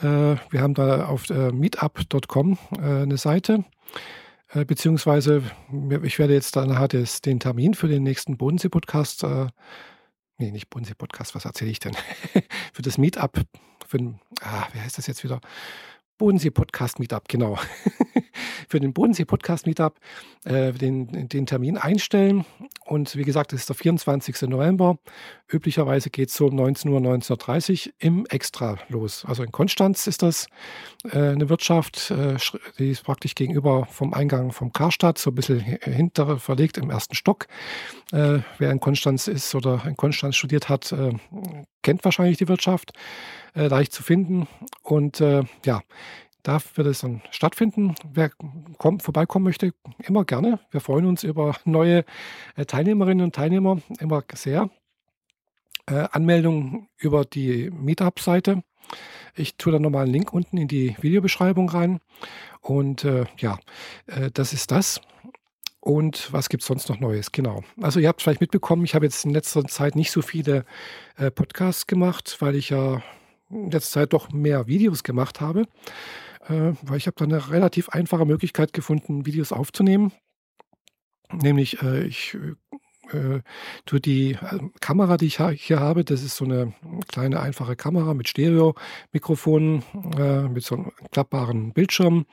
Äh, 0.00 0.36
wir 0.50 0.60
haben 0.60 0.74
da 0.74 1.06
auf 1.06 1.30
äh, 1.30 1.52
meetup.com 1.52 2.58
äh, 2.78 2.82
eine 2.82 3.16
Seite. 3.16 3.64
Äh, 4.52 4.66
beziehungsweise, 4.66 5.42
ich 6.02 6.18
werde 6.18 6.34
jetzt 6.34 6.56
dann 6.56 6.68
nachher 6.68 6.88
den 6.88 7.40
Termin 7.40 7.72
für 7.72 7.88
den 7.88 8.02
nächsten 8.02 8.36
Bodensee-Podcast, 8.36 9.24
äh, 9.24 9.46
nee, 10.36 10.50
nicht 10.50 10.68
Bodensee-Podcast, 10.68 11.34
was 11.34 11.46
erzähle 11.46 11.70
ich 11.70 11.80
denn? 11.80 11.96
für 12.74 12.82
das 12.82 12.98
Meetup, 12.98 13.40
für 13.86 14.14
ah, 14.42 14.66
wie 14.72 14.80
heißt 14.80 14.98
das 14.98 15.06
jetzt 15.06 15.24
wieder? 15.24 15.40
Bodensee-Podcast-Meetup, 16.18 17.28
genau. 17.28 17.58
für 18.68 18.80
den 18.80 18.92
Bodensee-Podcast-Meetup 18.92 19.98
äh, 20.44 20.72
den, 20.72 21.28
den 21.28 21.46
Termin 21.46 21.76
einstellen 21.76 22.44
Und 22.86 23.16
wie 23.16 23.22
gesagt, 23.22 23.52
es 23.52 23.60
ist 23.60 23.68
der 23.68 23.76
24. 23.76 24.42
November. 24.42 24.98
Üblicherweise 25.50 26.10
geht 26.10 26.28
es 26.28 26.36
so 26.36 26.46
um 26.46 26.56
19 26.56 26.90
Uhr, 26.90 27.00
19.30 27.00 27.88
Uhr 27.88 27.92
im 27.98 28.26
Extra 28.26 28.78
los. 28.88 29.24
Also 29.26 29.42
in 29.42 29.52
Konstanz 29.52 30.06
ist 30.06 30.22
das 30.22 30.46
äh, 31.12 31.18
eine 31.18 31.48
Wirtschaft, 31.48 32.10
äh, 32.10 32.36
die 32.78 32.90
ist 32.90 33.04
praktisch 33.04 33.34
gegenüber 33.34 33.86
vom 33.86 34.12
Eingang 34.14 34.52
vom 34.52 34.72
Karstadt, 34.72 35.18
so 35.18 35.30
ein 35.30 35.34
bisschen 35.34 35.60
hinter 35.60 36.38
verlegt 36.38 36.78
im 36.78 36.90
ersten 36.90 37.14
Stock. 37.14 37.46
Äh, 38.12 38.40
wer 38.58 38.70
in 38.70 38.80
Konstanz 38.80 39.28
ist 39.28 39.54
oder 39.54 39.82
in 39.86 39.96
Konstanz 39.96 40.36
studiert 40.36 40.68
hat, 40.68 40.92
äh, 40.92 41.12
kennt 41.86 42.04
wahrscheinlich 42.04 42.36
die 42.36 42.48
Wirtschaft. 42.48 42.92
Äh, 43.54 43.68
leicht 43.68 43.92
zu 43.92 44.02
finden. 44.02 44.48
Und 44.82 45.20
äh, 45.20 45.44
ja, 45.64 45.82
da 46.42 46.58
wird 46.74 46.88
es 46.88 46.98
dann 46.98 47.22
stattfinden. 47.30 47.94
Wer 48.12 48.30
kommt, 48.76 49.04
vorbeikommen 49.04 49.44
möchte, 49.44 49.72
immer 50.02 50.24
gerne. 50.24 50.58
Wir 50.72 50.80
freuen 50.80 51.06
uns 51.06 51.22
über 51.22 51.54
neue 51.64 52.04
äh, 52.56 52.64
Teilnehmerinnen 52.64 53.24
und 53.24 53.36
Teilnehmer, 53.36 53.78
immer 54.00 54.24
sehr. 54.34 54.68
Äh, 55.86 56.08
Anmeldung 56.10 56.88
über 56.98 57.24
die 57.24 57.70
Meetup-Seite. 57.70 58.64
Ich 59.36 59.56
tue 59.56 59.72
da 59.72 59.78
nochmal 59.78 60.06
einen 60.06 60.12
Link 60.12 60.32
unten 60.32 60.58
in 60.58 60.66
die 60.66 60.96
Videobeschreibung 61.00 61.68
rein. 61.68 62.00
Und 62.62 63.04
äh, 63.04 63.26
ja, 63.38 63.58
äh, 64.08 64.32
das 64.32 64.52
ist 64.52 64.72
das. 64.72 65.00
Und 65.86 66.32
was 66.32 66.48
gibt 66.48 66.62
es 66.64 66.66
sonst 66.66 66.88
noch 66.88 66.98
Neues? 66.98 67.30
Genau. 67.30 67.62
Also 67.80 68.00
ihr 68.00 68.08
habt 68.08 68.20
vielleicht 68.20 68.40
mitbekommen, 68.40 68.84
ich 68.84 68.96
habe 68.96 69.04
jetzt 69.04 69.24
in 69.24 69.30
letzter 69.30 69.64
Zeit 69.66 69.94
nicht 69.94 70.10
so 70.10 70.20
viele 70.20 70.64
äh, 71.16 71.30
Podcasts 71.30 71.86
gemacht, 71.86 72.38
weil 72.40 72.56
ich 72.56 72.70
ja 72.70 73.04
in 73.50 73.70
letzter 73.70 74.00
Zeit 74.00 74.12
doch 74.12 74.32
mehr 74.32 74.66
Videos 74.66 75.04
gemacht 75.04 75.40
habe 75.40 75.66
äh, 76.48 76.72
weil 76.82 76.96
ich 76.96 77.06
habe 77.06 77.14
da 77.16 77.24
eine 77.24 77.50
relativ 77.50 77.88
einfache 77.90 78.24
Möglichkeit 78.24 78.72
gefunden, 78.72 79.26
Videos 79.26 79.52
aufzunehmen. 79.52 80.12
Nämlich, 81.32 81.82
äh, 81.82 82.04
ich 82.04 82.36
äh, 83.12 83.40
tue 83.84 84.00
die 84.00 84.32
äh, 84.32 84.58
Kamera, 84.80 85.16
die 85.16 85.26
ich 85.26 85.38
hier 85.38 85.78
habe, 85.80 86.04
das 86.04 86.22
ist 86.22 86.36
so 86.36 86.44
eine 86.44 86.72
kleine 87.08 87.40
einfache 87.40 87.76
Kamera 87.76 88.14
mit 88.14 88.28
Stereo-Mikrofonen, 88.28 89.82
äh, 90.18 90.42
mit 90.48 90.64
so 90.64 90.76
einem 90.76 90.92
klappbaren 91.12 91.72
Bildschirm 91.72 92.26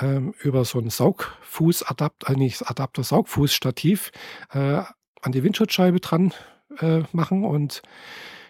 ähm, 0.00 0.34
über 0.40 0.64
so 0.64 0.78
einen 0.78 0.90
Saugfußadapter, 0.90 2.32
äh, 2.32 2.36
nicht 2.36 2.68
Adapter, 2.68 3.02
Saugfußstativ 3.02 4.12
äh, 4.52 4.82
an 5.22 5.32
die 5.32 5.42
Windschutzscheibe 5.42 6.00
dran 6.00 6.32
äh, 6.80 7.02
machen 7.12 7.44
und 7.44 7.82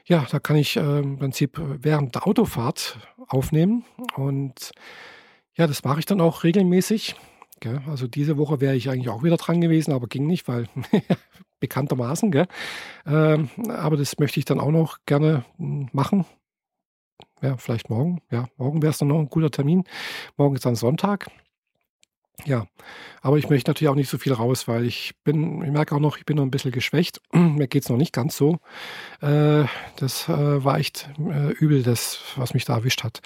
ja, 0.06 0.26
da 0.30 0.38
kann 0.38 0.56
ich 0.56 0.76
äh, 0.76 0.98
im 0.98 1.18
Prinzip 1.18 1.58
während 1.58 2.14
der 2.14 2.26
Autofahrt 2.26 2.98
aufnehmen. 3.26 3.84
Und 4.16 4.72
ja, 5.54 5.66
das 5.66 5.82
mache 5.82 6.00
ich 6.00 6.06
dann 6.06 6.20
auch 6.20 6.44
regelmäßig. 6.44 7.16
Gell? 7.60 7.80
Also 7.88 8.06
diese 8.06 8.36
Woche 8.36 8.60
wäre 8.60 8.76
ich 8.76 8.90
eigentlich 8.90 9.08
auch 9.08 9.22
wieder 9.22 9.36
dran 9.36 9.60
gewesen, 9.60 9.92
aber 9.92 10.06
ging 10.06 10.26
nicht, 10.26 10.46
weil 10.46 10.68
bekanntermaßen. 11.60 12.30
Gell? 12.30 12.46
Ähm, 13.06 13.48
aber 13.68 13.96
das 13.96 14.18
möchte 14.18 14.38
ich 14.38 14.44
dann 14.44 14.60
auch 14.60 14.70
noch 14.70 14.98
gerne 15.06 15.44
hm, 15.56 15.88
machen. 15.92 16.26
Ja, 17.42 17.56
vielleicht 17.56 17.90
morgen. 17.90 18.22
Ja, 18.30 18.46
morgen 18.56 18.82
wäre 18.82 18.90
es 18.90 18.98
dann 18.98 19.08
noch 19.08 19.18
ein 19.18 19.28
guter 19.28 19.50
Termin. 19.50 19.84
Morgen 20.36 20.54
ist 20.54 20.64
dann 20.64 20.76
Sonntag. 20.76 21.26
Ja, 22.44 22.66
aber 23.22 23.38
ich 23.38 23.48
möchte 23.48 23.70
natürlich 23.70 23.88
auch 23.88 23.94
nicht 23.94 24.10
so 24.10 24.18
viel 24.18 24.32
raus, 24.32 24.66
weil 24.66 24.84
ich 24.84 25.14
bin, 25.22 25.62
ich 25.62 25.70
merke 25.70 25.94
auch 25.94 26.00
noch, 26.00 26.18
ich 26.18 26.26
bin 26.26 26.36
noch 26.36 26.42
ein 26.42 26.50
bisschen 26.50 26.72
geschwächt. 26.72 27.20
Mir 27.32 27.68
geht 27.68 27.84
es 27.84 27.88
noch 27.88 27.96
nicht 27.96 28.12
ganz 28.12 28.36
so. 28.36 28.58
Äh, 29.20 29.64
das 29.96 30.28
äh, 30.28 30.64
war 30.64 30.78
echt 30.78 31.08
äh, 31.18 31.52
übel, 31.52 31.82
das, 31.82 32.20
was 32.36 32.52
mich 32.52 32.64
da 32.64 32.74
erwischt 32.74 33.04
hat. 33.04 33.20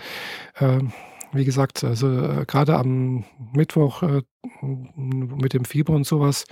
Ähm, 0.61 0.92
wie 1.32 1.44
gesagt, 1.44 1.85
also 1.85 2.08
äh, 2.08 2.44
gerade 2.47 2.76
am 2.76 3.25
Mittwoch 3.54 4.02
äh, 4.02 4.23
mit 4.62 5.52
dem 5.52 5.64
Fieber 5.64 5.92
und 5.92 6.06
sowas, 6.06 6.47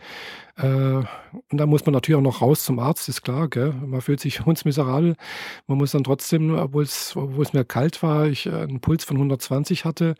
äh, 0.56 0.66
und 0.66 1.06
da 1.52 1.66
muss 1.66 1.84
man 1.84 1.92
natürlich 1.92 2.18
auch 2.18 2.22
noch 2.22 2.40
raus 2.40 2.64
zum 2.64 2.78
Arzt, 2.78 3.08
ist 3.08 3.22
klar, 3.22 3.48
gell? 3.48 3.72
man 3.72 4.00
fühlt 4.00 4.20
sich 4.20 4.40
hundsmiserabel. 4.46 5.16
Man 5.66 5.78
muss 5.78 5.92
dann 5.92 6.04
trotzdem, 6.04 6.54
obwohl 6.54 6.84
es 6.84 7.14
mir 7.52 7.64
kalt 7.64 8.02
war, 8.02 8.26
ich 8.26 8.46
äh, 8.46 8.50
einen 8.50 8.80
Puls 8.80 9.04
von 9.04 9.16
120 9.16 9.84
hatte, 9.84 10.14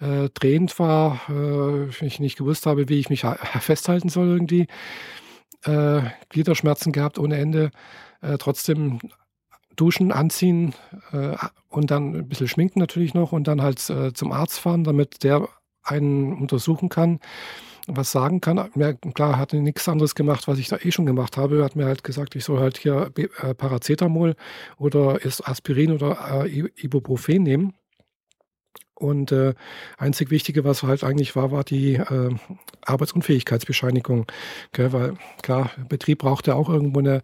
äh, 0.00 0.28
drehend 0.34 0.78
war, 0.78 1.20
äh, 1.28 1.88
ich 2.04 2.20
nicht 2.20 2.38
gewusst 2.38 2.66
habe, 2.66 2.88
wie 2.88 2.98
ich 2.98 3.10
mich 3.10 3.24
festhalten 3.60 4.08
soll 4.08 4.28
irgendwie, 4.28 4.66
äh, 5.64 6.02
Gliederschmerzen 6.30 6.92
gehabt 6.92 7.18
ohne 7.18 7.36
Ende, 7.36 7.70
trotzdem 8.38 9.00
duschen, 9.76 10.12
anziehen 10.12 10.74
äh, 11.12 11.36
und 11.68 11.90
dann 11.90 12.14
ein 12.14 12.28
bisschen 12.28 12.48
schminken 12.48 12.78
natürlich 12.78 13.14
noch 13.14 13.32
und 13.32 13.48
dann 13.48 13.62
halt 13.62 13.88
äh, 13.90 14.12
zum 14.12 14.32
Arzt 14.32 14.58
fahren, 14.60 14.84
damit 14.84 15.22
der 15.24 15.48
einen 15.82 16.32
untersuchen 16.34 16.88
kann, 16.88 17.20
was 17.86 18.10
sagen 18.10 18.40
kann. 18.40 18.70
Mir, 18.74 18.94
klar, 18.94 19.38
hat 19.38 19.52
nichts 19.52 19.88
anderes 19.88 20.14
gemacht, 20.14 20.48
was 20.48 20.58
ich 20.58 20.68
da 20.68 20.78
eh 20.78 20.90
schon 20.90 21.06
gemacht 21.06 21.36
habe. 21.36 21.58
Er 21.58 21.64
hat 21.64 21.76
mir 21.76 21.84
halt 21.84 22.02
gesagt, 22.04 22.34
ich 22.34 22.44
soll 22.44 22.60
halt 22.60 22.78
hier 22.78 23.10
äh, 23.16 23.54
Paracetamol 23.54 24.34
oder 24.78 25.18
Aspirin 25.44 25.92
oder 25.92 26.46
äh, 26.46 26.64
Ibuprofen 26.76 27.42
nehmen. 27.42 27.74
Und 28.94 29.32
äh, 29.32 29.54
einzig 29.98 30.30
Wichtige, 30.30 30.64
was 30.64 30.84
halt 30.84 31.02
eigentlich 31.02 31.34
war, 31.34 31.50
war 31.50 31.64
die 31.64 31.94
äh, 31.94 32.34
Arbeitsunfähigkeitsbescheinigung. 32.86 34.26
Gell? 34.72 34.92
Weil 34.92 35.14
klar, 35.42 35.70
Betrieb 35.88 36.18
braucht 36.20 36.46
ja 36.46 36.54
auch 36.54 36.68
irgendwo 36.68 37.00
eine 37.00 37.20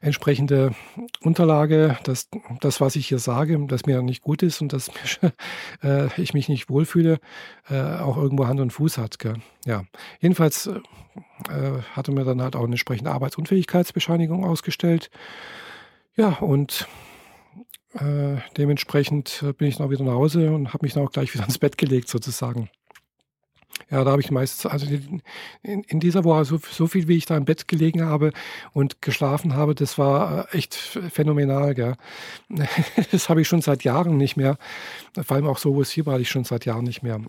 entsprechende 0.00 0.74
Unterlage, 1.22 1.98
dass 2.04 2.28
das, 2.60 2.80
was 2.80 2.96
ich 2.96 3.06
hier 3.08 3.18
sage, 3.18 3.58
dass 3.66 3.86
mir 3.86 4.02
nicht 4.02 4.22
gut 4.22 4.42
ist 4.42 4.60
und 4.60 4.72
dass 4.72 4.90
äh, 5.82 6.08
ich 6.20 6.34
mich 6.34 6.48
nicht 6.48 6.70
wohlfühle, 6.70 7.18
äh, 7.68 7.80
auch 7.80 8.16
irgendwo 8.16 8.46
Hand 8.46 8.60
und 8.60 8.72
Fuß 8.72 8.98
hat. 8.98 9.18
Gell? 9.18 9.34
Ja, 9.66 9.84
jedenfalls 10.20 10.66
äh, 10.66 11.82
hatte 11.92 12.12
mir 12.12 12.24
dann 12.24 12.42
halt 12.42 12.56
auch 12.56 12.64
eine 12.64 12.72
entsprechende 12.72 13.10
Arbeitsunfähigkeitsbescheinigung 13.10 14.44
ausgestellt. 14.44 15.10
Ja, 16.16 16.38
und 16.40 16.88
äh, 17.94 18.36
dementsprechend 18.56 19.44
bin 19.58 19.68
ich 19.68 19.76
dann 19.76 19.90
wieder 19.90 20.04
nach 20.04 20.14
Hause 20.14 20.52
und 20.52 20.72
habe 20.72 20.84
mich 20.84 20.94
dann 20.94 21.04
auch 21.06 21.12
gleich 21.12 21.34
wieder 21.34 21.44
ins 21.44 21.58
Bett 21.58 21.76
gelegt 21.76 22.08
sozusagen. 22.08 22.70
Ja, 23.90 24.04
da 24.04 24.12
habe 24.12 24.22
ich 24.22 24.30
meistens, 24.30 24.70
also 24.70 24.86
in, 24.86 25.82
in, 25.82 26.00
dieser 26.00 26.22
Woche 26.22 26.44
so, 26.44 26.58
so 26.70 26.86
viel, 26.86 27.08
wie 27.08 27.16
ich 27.16 27.26
da 27.26 27.36
im 27.36 27.44
Bett 27.44 27.66
gelegen 27.66 28.04
habe 28.04 28.32
und 28.72 29.02
geschlafen 29.02 29.54
habe, 29.54 29.74
das 29.74 29.98
war 29.98 30.48
äh, 30.52 30.58
echt 30.58 30.74
phänomenal. 30.74 31.74
Gell? 31.74 31.96
Das 33.10 33.28
habe 33.28 33.40
ich 33.40 33.48
schon 33.48 33.62
seit 33.62 33.82
Jahren 33.82 34.16
nicht 34.16 34.36
mehr. 34.36 34.56
Vor 35.20 35.36
allem 35.36 35.46
auch 35.46 35.58
so, 35.58 35.74
wo 35.74 35.82
es 35.82 35.90
hier 35.90 36.06
war, 36.06 36.20
ich 36.20 36.30
schon 36.30 36.44
seit 36.44 36.64
Jahren 36.64 36.84
nicht 36.84 37.02
mehr. 37.02 37.20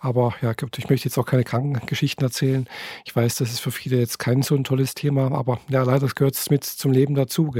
Aber 0.00 0.34
ja, 0.42 0.52
ich 0.76 0.90
möchte 0.90 1.08
jetzt 1.08 1.18
auch 1.18 1.26
keine 1.26 1.44
Krankengeschichten 1.44 2.24
erzählen. 2.24 2.66
Ich 3.04 3.14
weiß, 3.14 3.36
das 3.36 3.50
ist 3.50 3.60
für 3.60 3.70
viele 3.70 3.98
jetzt 3.98 4.18
kein 4.18 4.42
so 4.42 4.54
ein 4.54 4.64
tolles 4.64 4.94
Thema, 4.94 5.32
aber 5.32 5.60
ja, 5.68 5.82
leider 5.82 6.06
gehört 6.08 6.34
es 6.34 6.50
mit 6.50 6.64
zum 6.64 6.92
Leben 6.92 7.14
dazu. 7.14 7.52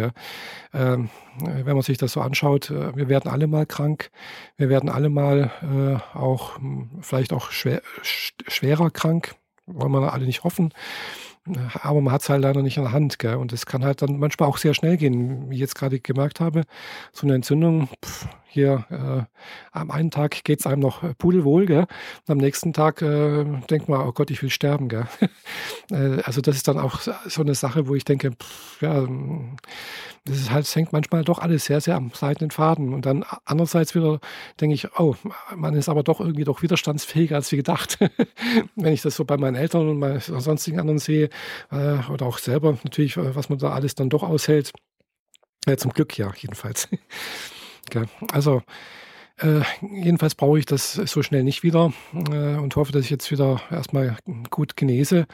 Ähm, 0.74 1.10
wenn 1.38 1.74
man 1.74 1.82
sich 1.82 1.98
das 1.98 2.12
so 2.12 2.20
anschaut, 2.20 2.70
äh, 2.70 2.96
wir 2.96 3.08
werden 3.08 3.30
alle 3.30 3.46
mal 3.46 3.66
krank. 3.66 4.10
Wir 4.56 4.68
werden 4.68 4.88
alle 4.88 5.08
mal 5.08 5.50
äh, 5.62 6.16
auch 6.16 6.56
hm, 6.58 6.90
vielleicht 7.00 7.32
auch 7.32 7.50
schwer, 7.50 7.82
schwerer 8.02 8.90
krank. 8.90 9.34
Wollen 9.66 9.92
wir 9.92 10.12
alle 10.12 10.26
nicht 10.26 10.44
hoffen. 10.44 10.72
Aber 11.82 12.00
man 12.00 12.12
hat 12.12 12.22
es 12.22 12.28
halt 12.28 12.42
leider 12.42 12.62
nicht 12.62 12.76
in 12.76 12.84
der 12.84 12.92
Hand. 12.92 13.18
Gell? 13.18 13.36
Und 13.36 13.52
es 13.52 13.66
kann 13.66 13.84
halt 13.84 14.02
dann 14.02 14.18
manchmal 14.18 14.48
auch 14.48 14.58
sehr 14.58 14.74
schnell 14.74 14.96
gehen, 14.96 15.50
wie 15.50 15.54
ich 15.54 15.60
jetzt 15.60 15.74
gerade 15.74 15.98
gemerkt 15.98 16.40
habe. 16.40 16.62
So 17.12 17.26
eine 17.26 17.34
Entzündung, 17.34 17.88
pff, 18.04 18.28
hier 18.52 18.84
äh, 18.90 19.38
am 19.72 19.90
einen 19.90 20.10
Tag 20.10 20.44
geht 20.44 20.60
es 20.60 20.66
einem 20.66 20.80
noch 20.80 21.02
pudelwohl, 21.16 21.66
gell? 21.66 21.86
Und 22.26 22.30
am 22.30 22.38
nächsten 22.38 22.72
Tag 22.72 23.00
äh, 23.00 23.44
denkt 23.70 23.88
man, 23.88 24.06
oh 24.06 24.12
Gott, 24.12 24.30
ich 24.30 24.42
will 24.42 24.50
sterben. 24.50 24.88
Gell? 24.88 25.06
äh, 25.90 26.22
also 26.22 26.40
das 26.40 26.56
ist 26.56 26.68
dann 26.68 26.78
auch 26.78 27.00
so 27.00 27.40
eine 27.40 27.54
Sache, 27.54 27.88
wo 27.88 27.94
ich 27.94 28.04
denke, 28.04 28.32
pff, 28.32 28.82
ja, 28.82 29.06
das 30.24 30.36
ist 30.36 30.50
halt, 30.50 30.66
es 30.66 30.76
hängt 30.76 30.92
manchmal 30.92 31.24
doch 31.24 31.38
alles 31.38 31.64
sehr, 31.64 31.80
sehr 31.80 31.96
am 31.96 32.12
seidenen 32.14 32.50
Faden. 32.50 32.92
Und 32.92 33.06
dann 33.06 33.24
andererseits 33.44 33.94
wieder 33.94 34.20
denke 34.60 34.74
ich, 34.74 34.98
oh, 34.98 35.16
man 35.56 35.74
ist 35.74 35.88
aber 35.88 36.02
doch 36.02 36.20
irgendwie 36.20 36.44
doch 36.44 36.62
widerstandsfähiger 36.62 37.36
als 37.36 37.50
wie 37.52 37.56
gedacht. 37.56 37.98
Wenn 38.76 38.92
ich 38.92 39.02
das 39.02 39.16
so 39.16 39.24
bei 39.24 39.36
meinen 39.36 39.56
Eltern 39.56 39.88
und 39.88 40.00
bei 40.00 40.18
sonstigen 40.18 40.78
anderen 40.78 40.98
sehe, 40.98 41.30
äh, 41.70 41.98
oder 42.10 42.26
auch 42.26 42.38
selber 42.38 42.78
natürlich, 42.84 43.16
äh, 43.16 43.34
was 43.34 43.48
man 43.48 43.58
da 43.58 43.70
alles 43.70 43.94
dann 43.94 44.10
doch 44.10 44.22
aushält. 44.22 44.72
Ja, 45.66 45.76
zum 45.76 45.92
Glück 45.92 46.16
ja, 46.18 46.32
jedenfalls. 46.36 46.88
ja, 47.92 48.04
also, 48.32 48.62
äh, 49.38 49.62
jedenfalls 49.80 50.34
brauche 50.34 50.58
ich 50.58 50.66
das 50.66 50.92
so 50.92 51.22
schnell 51.22 51.42
nicht 51.42 51.62
wieder 51.62 51.92
äh, 52.30 52.56
und 52.56 52.76
hoffe, 52.76 52.92
dass 52.92 53.04
ich 53.04 53.10
jetzt 53.10 53.30
wieder 53.30 53.60
erstmal 53.70 54.16
gut 54.50 54.76
genese, 54.76 55.26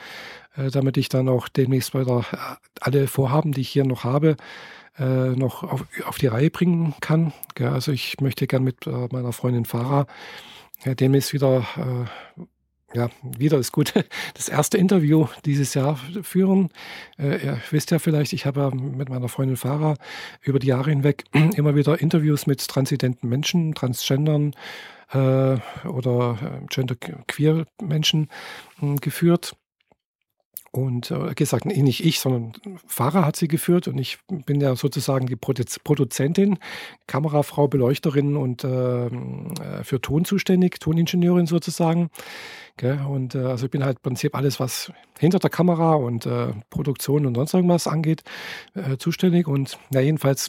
äh, 0.57 0.71
damit 0.71 0.97
ich 0.97 1.09
dann 1.09 1.29
auch 1.29 1.49
demnächst 1.49 1.95
weiter 1.95 2.25
äh, 2.33 2.57
alle 2.81 3.07
Vorhaben, 3.07 3.53
die 3.53 3.61
ich 3.61 3.69
hier 3.69 3.85
noch 3.85 4.05
habe, 4.05 4.37
äh, 4.99 5.31
noch 5.31 5.63
auf, 5.63 5.85
auf, 6.07 6.19
die 6.19 6.29
Reihe 6.29 6.51
bringen 6.51 6.95
kann. 7.01 7.33
Ja, 7.59 7.73
also 7.73 7.93
ich 7.93 8.21
möchte 8.21 8.47
gern 8.47 8.65
mit 8.65 8.87
äh, 8.87 9.09
meiner 9.11 9.33
Freundin 9.33 9.65
Farah 9.65 10.07
demnächst 10.85 11.33
wieder 11.33 11.67
ja, 12.95 13.11
wieder 13.23 13.59
ist 13.59 13.73
gut, 13.73 13.93
das 14.35 14.49
erste 14.49 14.79
Interview 14.79 15.27
dieses 15.45 15.75
Jahr 15.75 15.99
führen. 16.23 16.71
Äh, 17.19 17.45
ihr 17.45 17.61
wisst 17.71 17.91
ja 17.91 17.99
vielleicht, 17.99 18.33
ich 18.33 18.47
habe 18.47 18.71
mit 18.75 19.09
meiner 19.09 19.29
Freundin 19.29 19.57
Farah 19.57 19.95
über 20.43 20.59
die 20.59 20.69
Jahre 20.69 20.91
hinweg 20.91 21.25
immer 21.57 21.75
wieder 21.75 22.01
Interviews 22.01 22.47
mit 22.47 22.67
transidenten 22.67 23.29
Menschen, 23.29 23.75
Transgendern 23.75 24.55
äh, 25.13 25.57
oder 25.87 26.39
äh, 26.43 26.67
genderqueer 26.69 27.67
Menschen 27.83 28.29
äh, 28.81 28.95
geführt. 28.97 29.55
Und 30.71 31.11
äh, 31.11 31.35
gesagt, 31.35 31.65
nicht 31.65 32.05
ich, 32.05 32.21
sondern 32.21 32.53
Fahrer 32.87 33.25
hat 33.25 33.37
sie 33.37 33.49
geführt 33.49 33.89
und 33.89 33.97
ich 33.99 34.19
bin 34.29 34.61
ja 34.61 34.77
sozusagen 34.77 35.27
die 35.27 35.37
Produzentin, 35.37 36.59
Kamerafrau, 37.07 37.69
Beleuchterin 37.69 38.37
und 38.37 38.65
ähm, 38.65 39.55
äh, 39.61 39.83
für 39.83 40.01
Ton 40.01 40.27
zuständig, 40.27 40.79
Toningenieurin 40.79 41.47
sozusagen. 41.47 42.11
Gell? 42.77 43.01
Und 43.09 43.35
äh, 43.35 43.39
also 43.39 43.65
ich 43.67 43.71
bin 43.71 43.83
halt 43.83 43.99
im 43.99 44.03
Prinzip 44.03 44.35
alles, 44.35 44.61
was 44.61 44.93
hinter 45.19 45.39
der 45.39 45.51
Kamera 45.51 45.95
und 45.95 46.27
äh, 46.27 46.53
Produktion 46.69 47.25
und 47.25 47.35
sonst 47.35 47.55
irgendwas 47.55 47.87
angeht, 47.87 48.23
äh, 48.75 48.99
zuständig. 48.99 49.49
Und 49.49 49.79
ja, 49.91 50.01
jedenfalls 50.01 50.49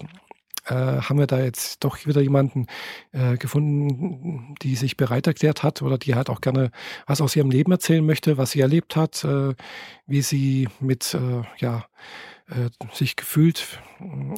äh, 0.69 1.01
haben 1.01 1.19
wir 1.19 1.27
da 1.27 1.39
jetzt 1.39 1.83
doch 1.83 2.05
wieder 2.05 2.21
jemanden 2.21 2.67
äh, 3.11 3.37
gefunden, 3.37 4.55
die 4.61 4.75
sich 4.75 4.97
bereit 4.97 5.27
erklärt 5.27 5.63
hat 5.63 5.81
oder 5.81 5.97
die 5.97 6.15
halt 6.15 6.29
auch 6.29 6.41
gerne 6.41 6.71
was 7.07 7.21
aus 7.21 7.35
ihrem 7.35 7.51
Leben 7.51 7.71
erzählen 7.71 8.05
möchte, 8.05 8.37
was 8.37 8.51
sie 8.51 8.61
erlebt 8.61 8.95
hat, 8.95 9.23
äh, 9.23 9.55
wie 10.07 10.21
sie 10.21 10.67
mit, 10.79 11.13
äh, 11.13 11.43
ja, 11.57 11.85
äh, 12.47 12.69
sich 12.93 13.15
gefühlt 13.15 13.79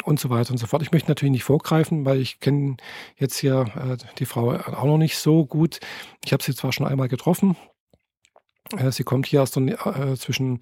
und 0.03 0.19
so 0.19 0.29
weiter 0.29 0.51
und 0.51 0.57
so 0.57 0.67
fort. 0.67 0.81
Ich 0.81 0.91
möchte 0.91 1.09
natürlich 1.09 1.31
nicht 1.31 1.43
vorgreifen, 1.43 2.05
weil 2.05 2.19
ich 2.19 2.39
kenne 2.39 2.77
jetzt 3.17 3.37
hier 3.37 3.65
äh, 3.75 3.97
die 4.17 4.25
Frau 4.25 4.51
auch 4.51 4.85
noch 4.85 4.97
nicht 4.97 5.17
so 5.17 5.45
gut. 5.45 5.79
Ich 6.25 6.33
habe 6.33 6.43
sie 6.43 6.55
zwar 6.55 6.71
schon 6.73 6.87
einmal 6.87 7.07
getroffen, 7.07 7.55
Sie 8.91 9.03
kommt 9.03 9.27
hier 9.27 9.41
aus 9.41 9.51
der, 9.51 9.85
äh, 9.85 10.15
zwischen 10.15 10.59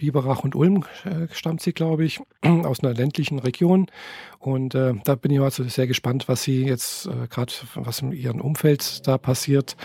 Biberach 0.00 0.44
und 0.44 0.54
Ulm 0.54 0.84
äh, 1.04 1.28
stammt 1.30 1.60
sie, 1.60 1.74
glaube 1.74 2.06
ich, 2.06 2.20
aus 2.42 2.82
einer 2.82 2.94
ländlichen 2.94 3.38
Region. 3.38 3.86
Und 4.38 4.74
äh, 4.74 4.94
da 5.04 5.14
bin 5.14 5.30
ich 5.30 5.40
also 5.40 5.62
sehr 5.64 5.86
gespannt, 5.86 6.26
was 6.26 6.42
sie 6.42 6.64
jetzt 6.64 7.06
äh, 7.06 7.26
gerade, 7.28 7.52
was 7.74 8.00
in 8.00 8.12
ihrem 8.12 8.40
Umfeld 8.40 9.06
da 9.06 9.18
passiert, 9.18 9.76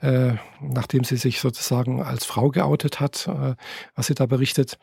äh, 0.00 0.34
nachdem 0.60 1.02
sie 1.02 1.16
sich 1.16 1.40
sozusagen 1.40 2.00
als 2.00 2.24
Frau 2.24 2.50
geoutet 2.50 3.00
hat, 3.00 3.26
äh, 3.26 3.56
was 3.96 4.06
sie 4.06 4.14
da 4.14 4.26
berichtet. 4.26 4.78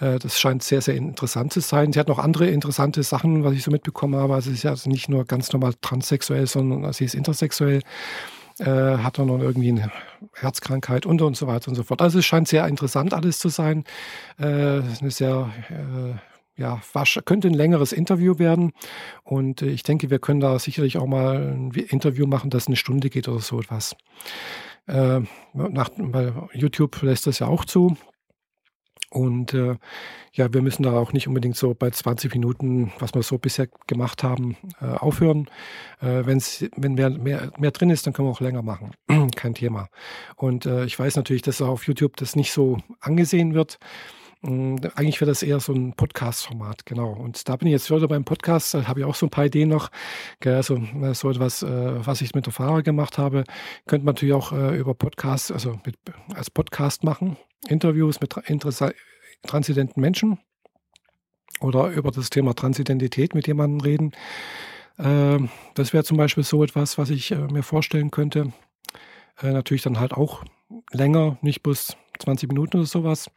Äh, 0.00 0.18
das 0.18 0.40
scheint 0.40 0.62
sehr, 0.62 0.80
sehr 0.80 0.94
interessant 0.94 1.52
zu 1.52 1.60
sein. 1.60 1.92
Sie 1.92 2.00
hat 2.00 2.08
noch 2.08 2.18
andere 2.18 2.46
interessante 2.46 3.02
Sachen, 3.02 3.44
was 3.44 3.52
ich 3.52 3.62
so 3.62 3.70
mitbekommen 3.70 4.16
habe. 4.16 4.32
Also 4.32 4.48
sie 4.48 4.56
ist 4.56 4.64
also 4.64 4.88
nicht 4.88 5.10
nur 5.10 5.26
ganz 5.26 5.52
normal 5.52 5.74
transsexuell, 5.82 6.46
sondern 6.46 6.90
sie 6.94 7.04
ist 7.04 7.14
intersexuell 7.14 7.82
äh, 8.58 8.64
hat 8.98 9.18
er 9.18 9.24
noch 9.24 9.38
irgendwie 9.38 9.70
eine 9.70 9.90
Herzkrankheit 10.34 11.06
und, 11.06 11.22
und 11.22 11.36
so 11.36 11.46
weiter 11.46 11.68
und 11.68 11.74
so 11.74 11.82
fort. 11.82 12.02
Also 12.02 12.18
es 12.18 12.26
scheint 12.26 12.48
sehr 12.48 12.66
interessant 12.66 13.14
alles 13.14 13.38
zu 13.38 13.48
sein. 13.48 13.84
Äh, 14.38 14.44
eine 14.44 15.10
sehr 15.10 15.50
äh, 15.68 16.14
ja, 16.56 16.80
könnte 17.24 17.48
ein 17.48 17.54
längeres 17.54 17.92
Interview 17.92 18.38
werden. 18.38 18.72
Und 19.22 19.62
äh, 19.62 19.68
ich 19.68 19.82
denke, 19.82 20.10
wir 20.10 20.18
können 20.18 20.40
da 20.40 20.58
sicherlich 20.58 20.98
auch 20.98 21.06
mal 21.06 21.36
ein 21.36 21.70
Interview 21.70 22.26
machen, 22.26 22.50
das 22.50 22.66
eine 22.66 22.76
Stunde 22.76 23.10
geht 23.10 23.28
oder 23.28 23.40
so 23.40 23.60
etwas. 23.60 23.96
Äh, 24.86 25.20
nach, 25.52 25.90
YouTube 26.52 27.02
lässt 27.02 27.26
das 27.26 27.38
ja 27.38 27.46
auch 27.46 27.64
zu. 27.64 27.96
Und 29.12 29.52
äh, 29.52 29.76
ja, 30.32 30.52
wir 30.54 30.62
müssen 30.62 30.82
da 30.82 30.92
auch 30.92 31.12
nicht 31.12 31.28
unbedingt 31.28 31.56
so 31.56 31.74
bei 31.74 31.90
20 31.90 32.32
Minuten, 32.32 32.92
was 32.98 33.14
wir 33.14 33.22
so 33.22 33.36
bisher 33.36 33.68
gemacht 33.86 34.22
haben, 34.22 34.56
äh, 34.80 34.86
aufhören. 34.86 35.50
Äh, 36.00 36.24
wenn's, 36.24 36.64
wenn 36.76 36.94
mehr, 36.94 37.10
mehr, 37.10 37.52
mehr 37.58 37.70
drin 37.72 37.90
ist, 37.90 38.06
dann 38.06 38.14
können 38.14 38.28
wir 38.28 38.32
auch 38.32 38.40
länger 38.40 38.62
machen. 38.62 38.92
Kein 39.36 39.54
Thema. 39.54 39.88
Und 40.36 40.64
äh, 40.64 40.86
ich 40.86 40.98
weiß 40.98 41.16
natürlich, 41.16 41.42
dass 41.42 41.60
auf 41.60 41.86
YouTube 41.86 42.16
das 42.16 42.36
nicht 42.36 42.52
so 42.52 42.78
angesehen 43.00 43.52
wird. 43.52 43.78
Mm, 44.42 44.76
eigentlich 44.96 45.20
wäre 45.20 45.30
das 45.30 45.42
eher 45.42 45.60
so 45.60 45.72
ein 45.72 45.94
Podcast-Format, 45.94 46.84
genau. 46.84 47.12
Und 47.12 47.48
da 47.48 47.56
bin 47.56 47.68
ich 47.68 47.72
jetzt 47.72 47.90
wieder 47.90 48.08
beim 48.08 48.24
Podcast, 48.24 48.74
da 48.74 48.88
habe 48.88 49.00
ich 49.00 49.06
auch 49.06 49.14
so 49.14 49.26
ein 49.26 49.30
paar 49.30 49.46
Ideen 49.46 49.68
noch. 49.68 49.90
Also 50.44 50.76
äh, 50.76 51.14
so 51.14 51.30
etwas, 51.30 51.62
äh, 51.62 52.06
was 52.06 52.20
ich 52.20 52.34
mit 52.34 52.46
der 52.46 52.52
Fahrer 52.52 52.82
gemacht 52.82 53.18
habe, 53.18 53.44
könnte 53.86 54.04
man 54.04 54.14
natürlich 54.14 54.34
auch 54.34 54.52
äh, 54.52 54.76
über 54.76 54.94
Podcast, 54.94 55.52
also 55.52 55.78
mit, 55.86 55.96
als 56.34 56.50
Podcast 56.50 57.04
machen. 57.04 57.36
Interviews 57.68 58.20
mit 58.20 58.34
transidenten 59.46 60.00
Menschen 60.00 60.40
oder 61.60 61.90
über 61.90 62.10
das 62.10 62.28
Thema 62.28 62.54
Transidentität 62.54 63.36
mit 63.36 63.46
jemandem 63.46 63.80
reden. 63.80 64.12
Ähm, 64.98 65.50
das 65.74 65.92
wäre 65.92 66.02
zum 66.02 66.16
Beispiel 66.16 66.42
so 66.42 66.64
etwas, 66.64 66.98
was 66.98 67.10
ich 67.10 67.30
mir 67.30 67.62
vorstellen 67.62 68.10
könnte. 68.10 68.52
Natürlich 69.40 69.82
dann 69.82 69.98
halt 69.98 70.12
auch 70.12 70.44
länger, 70.92 71.38
nicht 71.40 71.62
bloß 71.62 71.96
20 72.22 72.48
Minuten 72.48 72.78
oder 72.78 72.86
sowas. 72.86 73.30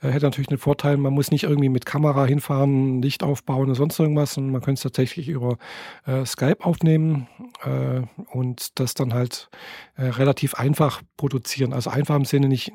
Äh, 0.00 0.08
hätte 0.08 0.26
natürlich 0.26 0.48
den 0.48 0.58
Vorteil, 0.58 0.96
man 0.96 1.12
muss 1.12 1.30
nicht 1.30 1.44
irgendwie 1.44 1.68
mit 1.68 1.86
Kamera 1.86 2.24
hinfahren, 2.24 3.00
Licht 3.02 3.22
aufbauen 3.22 3.64
oder 3.66 3.74
sonst 3.74 3.98
irgendwas, 3.98 4.34
sondern 4.34 4.52
man 4.52 4.62
könnte 4.62 4.78
es 4.78 4.82
tatsächlich 4.82 5.28
über 5.28 5.58
äh, 6.06 6.24
Skype 6.24 6.64
aufnehmen 6.64 7.28
äh, 7.64 8.02
und 8.32 8.80
das 8.80 8.94
dann 8.94 9.14
halt 9.14 9.50
äh, 9.96 10.04
relativ 10.04 10.54
einfach 10.54 11.02
produzieren. 11.16 11.72
Also 11.72 11.90
einfach 11.90 12.16
im 12.16 12.24
Sinne 12.24 12.48
nicht 12.48 12.72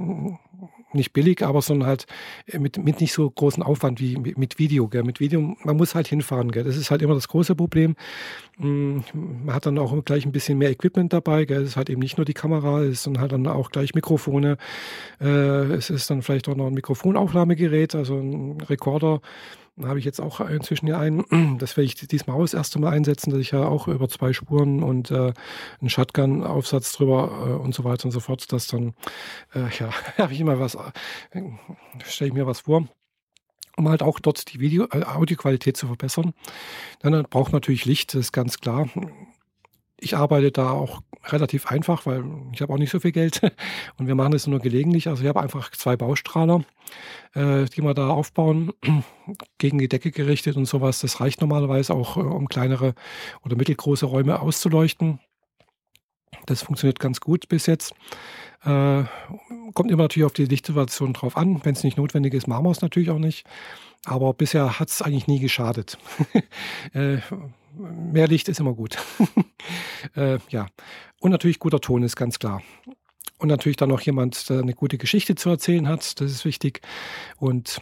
nicht 0.93 1.13
billig, 1.13 1.43
aber 1.43 1.61
sondern 1.61 1.87
halt 1.87 2.05
äh, 2.47 2.59
mit, 2.59 2.83
mit 2.83 3.01
nicht 3.01 3.13
so 3.13 3.29
großen 3.29 3.63
Aufwand 3.63 3.99
wie 3.99 4.17
mit 4.17 4.59
Video. 4.59 4.87
Gell. 4.87 5.03
Mit 5.03 5.19
Video, 5.19 5.55
man 5.63 5.77
muss 5.77 5.95
halt 5.95 6.07
hinfahren. 6.07 6.51
Gell. 6.51 6.63
Das 6.63 6.77
ist 6.77 6.91
halt 6.91 7.01
immer 7.01 7.13
das 7.13 7.27
große 7.27 7.55
Problem. 7.55 7.95
Mm, 8.57 8.99
man 9.45 9.55
hat 9.55 9.65
dann 9.65 9.77
auch 9.77 10.03
gleich 10.05 10.25
ein 10.25 10.31
bisschen 10.31 10.57
mehr 10.57 10.71
Equipment 10.71 11.13
dabei. 11.13 11.45
Gell. 11.45 11.61
Es 11.61 11.69
ist 11.69 11.77
halt 11.77 11.89
eben 11.89 12.01
nicht 12.01 12.17
nur 12.17 12.25
die 12.25 12.33
Kamera, 12.33 12.81
es 12.81 13.03
sind 13.03 13.19
halt 13.19 13.31
dann 13.31 13.47
auch 13.47 13.71
gleich 13.71 13.93
Mikrofone. 13.93 14.57
Äh, 15.19 15.27
es 15.27 15.89
ist 15.89 16.09
dann 16.09 16.21
vielleicht 16.21 16.47
auch 16.49 16.55
noch 16.55 16.67
ein 16.67 16.73
Mikrofonaufnahmegerät, 16.73 17.95
also 17.95 18.17
ein 18.17 18.61
Rekorder. 18.61 19.21
Habe 19.81 19.99
ich 19.99 20.05
jetzt 20.05 20.19
auch 20.19 20.39
inzwischen 20.39 20.87
hier 20.87 20.97
einen. 20.99 21.57
Das 21.59 21.77
werde 21.77 21.85
ich 21.85 21.95
diesmal 21.95 22.35
auch 22.35 22.41
das 22.41 22.53
erste 22.53 22.79
Mal 22.79 22.93
einsetzen, 22.93 23.31
dass 23.31 23.39
ich 23.39 23.51
ja 23.51 23.65
auch 23.65 23.87
über 23.87 24.09
zwei 24.09 24.33
Spuren 24.33 24.83
und 24.83 25.11
äh, 25.11 25.33
einen 25.79 25.89
Shotgun-Aufsatz 25.89 26.93
drüber 26.93 27.47
äh, 27.47 27.63
und 27.63 27.73
so 27.73 27.83
weiter 27.83 28.05
und 28.05 28.11
so 28.11 28.19
fort, 28.19 28.51
dass 28.51 28.67
dann, 28.67 28.93
äh, 29.53 29.69
ja, 29.79 29.89
habe 30.17 30.33
ich 30.33 30.39
immer 30.39 30.59
was, 30.59 30.75
äh, 30.75 31.41
stelle 32.03 32.29
ich 32.29 32.33
mir 32.33 32.47
was 32.47 32.61
vor 32.61 32.87
um 33.77 33.87
halt 33.87 34.01
auch 34.01 34.19
dort 34.19 34.51
die 34.51 34.59
Video, 34.59 34.87
äh, 34.91 35.03
Audioqualität 35.03 35.77
zu 35.77 35.85
verbessern. 35.85 36.33
Dann 36.99 37.23
braucht 37.29 37.51
man 37.51 37.57
natürlich 37.57 37.85
Licht, 37.85 38.15
das 38.15 38.21
ist 38.21 38.31
ganz 38.31 38.59
klar 38.59 38.89
ich 39.99 40.15
arbeite 40.15 40.51
da 40.51 40.71
auch 40.71 41.01
relativ 41.25 41.67
einfach, 41.67 42.05
weil 42.05 42.23
ich 42.53 42.61
habe 42.61 42.73
auch 42.73 42.77
nicht 42.77 42.91
so 42.91 42.99
viel 42.99 43.11
Geld 43.11 43.41
und 43.97 44.07
wir 44.07 44.15
machen 44.15 44.31
das 44.31 44.47
nur 44.47 44.59
gelegentlich. 44.59 45.07
Also 45.07 45.23
ich 45.23 45.29
habe 45.29 45.41
einfach 45.41 45.71
zwei 45.71 45.97
Baustrahler, 45.97 46.63
äh, 47.33 47.65
die 47.65 47.81
wir 47.81 47.93
da 47.93 48.09
aufbauen, 48.09 48.73
gegen 49.57 49.77
die 49.79 49.89
Decke 49.89 50.11
gerichtet 50.11 50.55
und 50.55 50.65
sowas. 50.65 50.99
Das 50.99 51.19
reicht 51.19 51.41
normalerweise 51.41 51.93
auch, 51.93 52.17
äh, 52.17 52.21
um 52.21 52.47
kleinere 52.47 52.93
oder 53.43 53.55
mittelgroße 53.55 54.05
Räume 54.05 54.39
auszuleuchten. 54.39 55.19
Das 56.45 56.61
funktioniert 56.61 56.99
ganz 56.99 57.19
gut 57.19 57.49
bis 57.49 57.65
jetzt. 57.65 57.93
Äh, 58.63 59.03
kommt 59.73 59.91
immer 59.91 60.03
natürlich 60.03 60.25
auf 60.25 60.33
die 60.33 60.45
Lichtsituation 60.45 61.13
drauf 61.13 61.37
an. 61.37 61.61
Wenn 61.63 61.73
es 61.73 61.83
nicht 61.83 61.97
notwendig 61.97 62.33
ist, 62.33 62.47
machen 62.47 62.65
wir 62.65 62.71
es 62.71 62.81
natürlich 62.81 63.09
auch 63.09 63.19
nicht. 63.19 63.45
Aber 64.05 64.33
bisher 64.33 64.79
hat 64.79 64.89
es 64.89 65.01
eigentlich 65.01 65.27
nie 65.27 65.39
geschadet. 65.39 65.97
mehr 67.77 68.27
Licht 68.27 68.49
ist 68.49 68.59
immer 68.59 68.73
gut. 68.73 68.97
äh, 70.15 70.39
ja. 70.49 70.67
Und 71.19 71.31
natürlich 71.31 71.59
guter 71.59 71.79
Ton 71.79 72.03
ist 72.03 72.15
ganz 72.15 72.39
klar. 72.39 72.61
Und 73.39 73.49
natürlich 73.49 73.77
dann 73.77 73.89
noch 73.89 74.01
jemand, 74.01 74.49
der 74.49 74.59
eine 74.59 74.73
gute 74.73 74.97
Geschichte 74.97 75.35
zu 75.35 75.49
erzählen 75.49 75.87
hat. 75.87 76.19
Das 76.19 76.31
ist 76.31 76.45
wichtig. 76.45 76.81
Und 77.37 77.79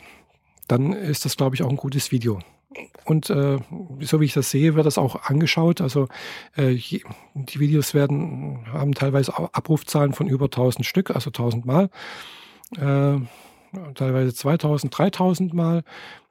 dann 0.67 0.93
ist 0.93 1.25
das, 1.25 1.37
glaube 1.37 1.55
ich, 1.55 1.63
auch 1.63 1.69
ein 1.69 1.77
gutes 1.77 2.11
Video. 2.11 2.39
Und 3.05 3.29
äh, 3.29 3.59
so 4.01 4.19
wie 4.19 4.25
ich 4.25 4.33
das 4.33 4.51
sehe, 4.51 4.75
wird 4.75 4.85
das 4.85 4.97
auch 4.97 5.23
angeschaut. 5.23 5.79
Also 5.79 6.07
äh, 6.55 6.75
die 6.75 7.59
Videos 7.59 7.93
werden, 7.93 8.65
haben 8.71 8.93
teilweise 8.93 9.37
Abrufzahlen 9.37 10.13
von 10.13 10.27
über 10.27 10.45
1000 10.45 10.85
Stück, 10.85 11.11
also 11.11 11.29
1000 11.29 11.65
Mal. 11.65 11.89
Äh, 12.77 13.19
teilweise 13.93 14.33
2000, 14.33 14.97
3000 14.97 15.53
Mal. 15.53 15.83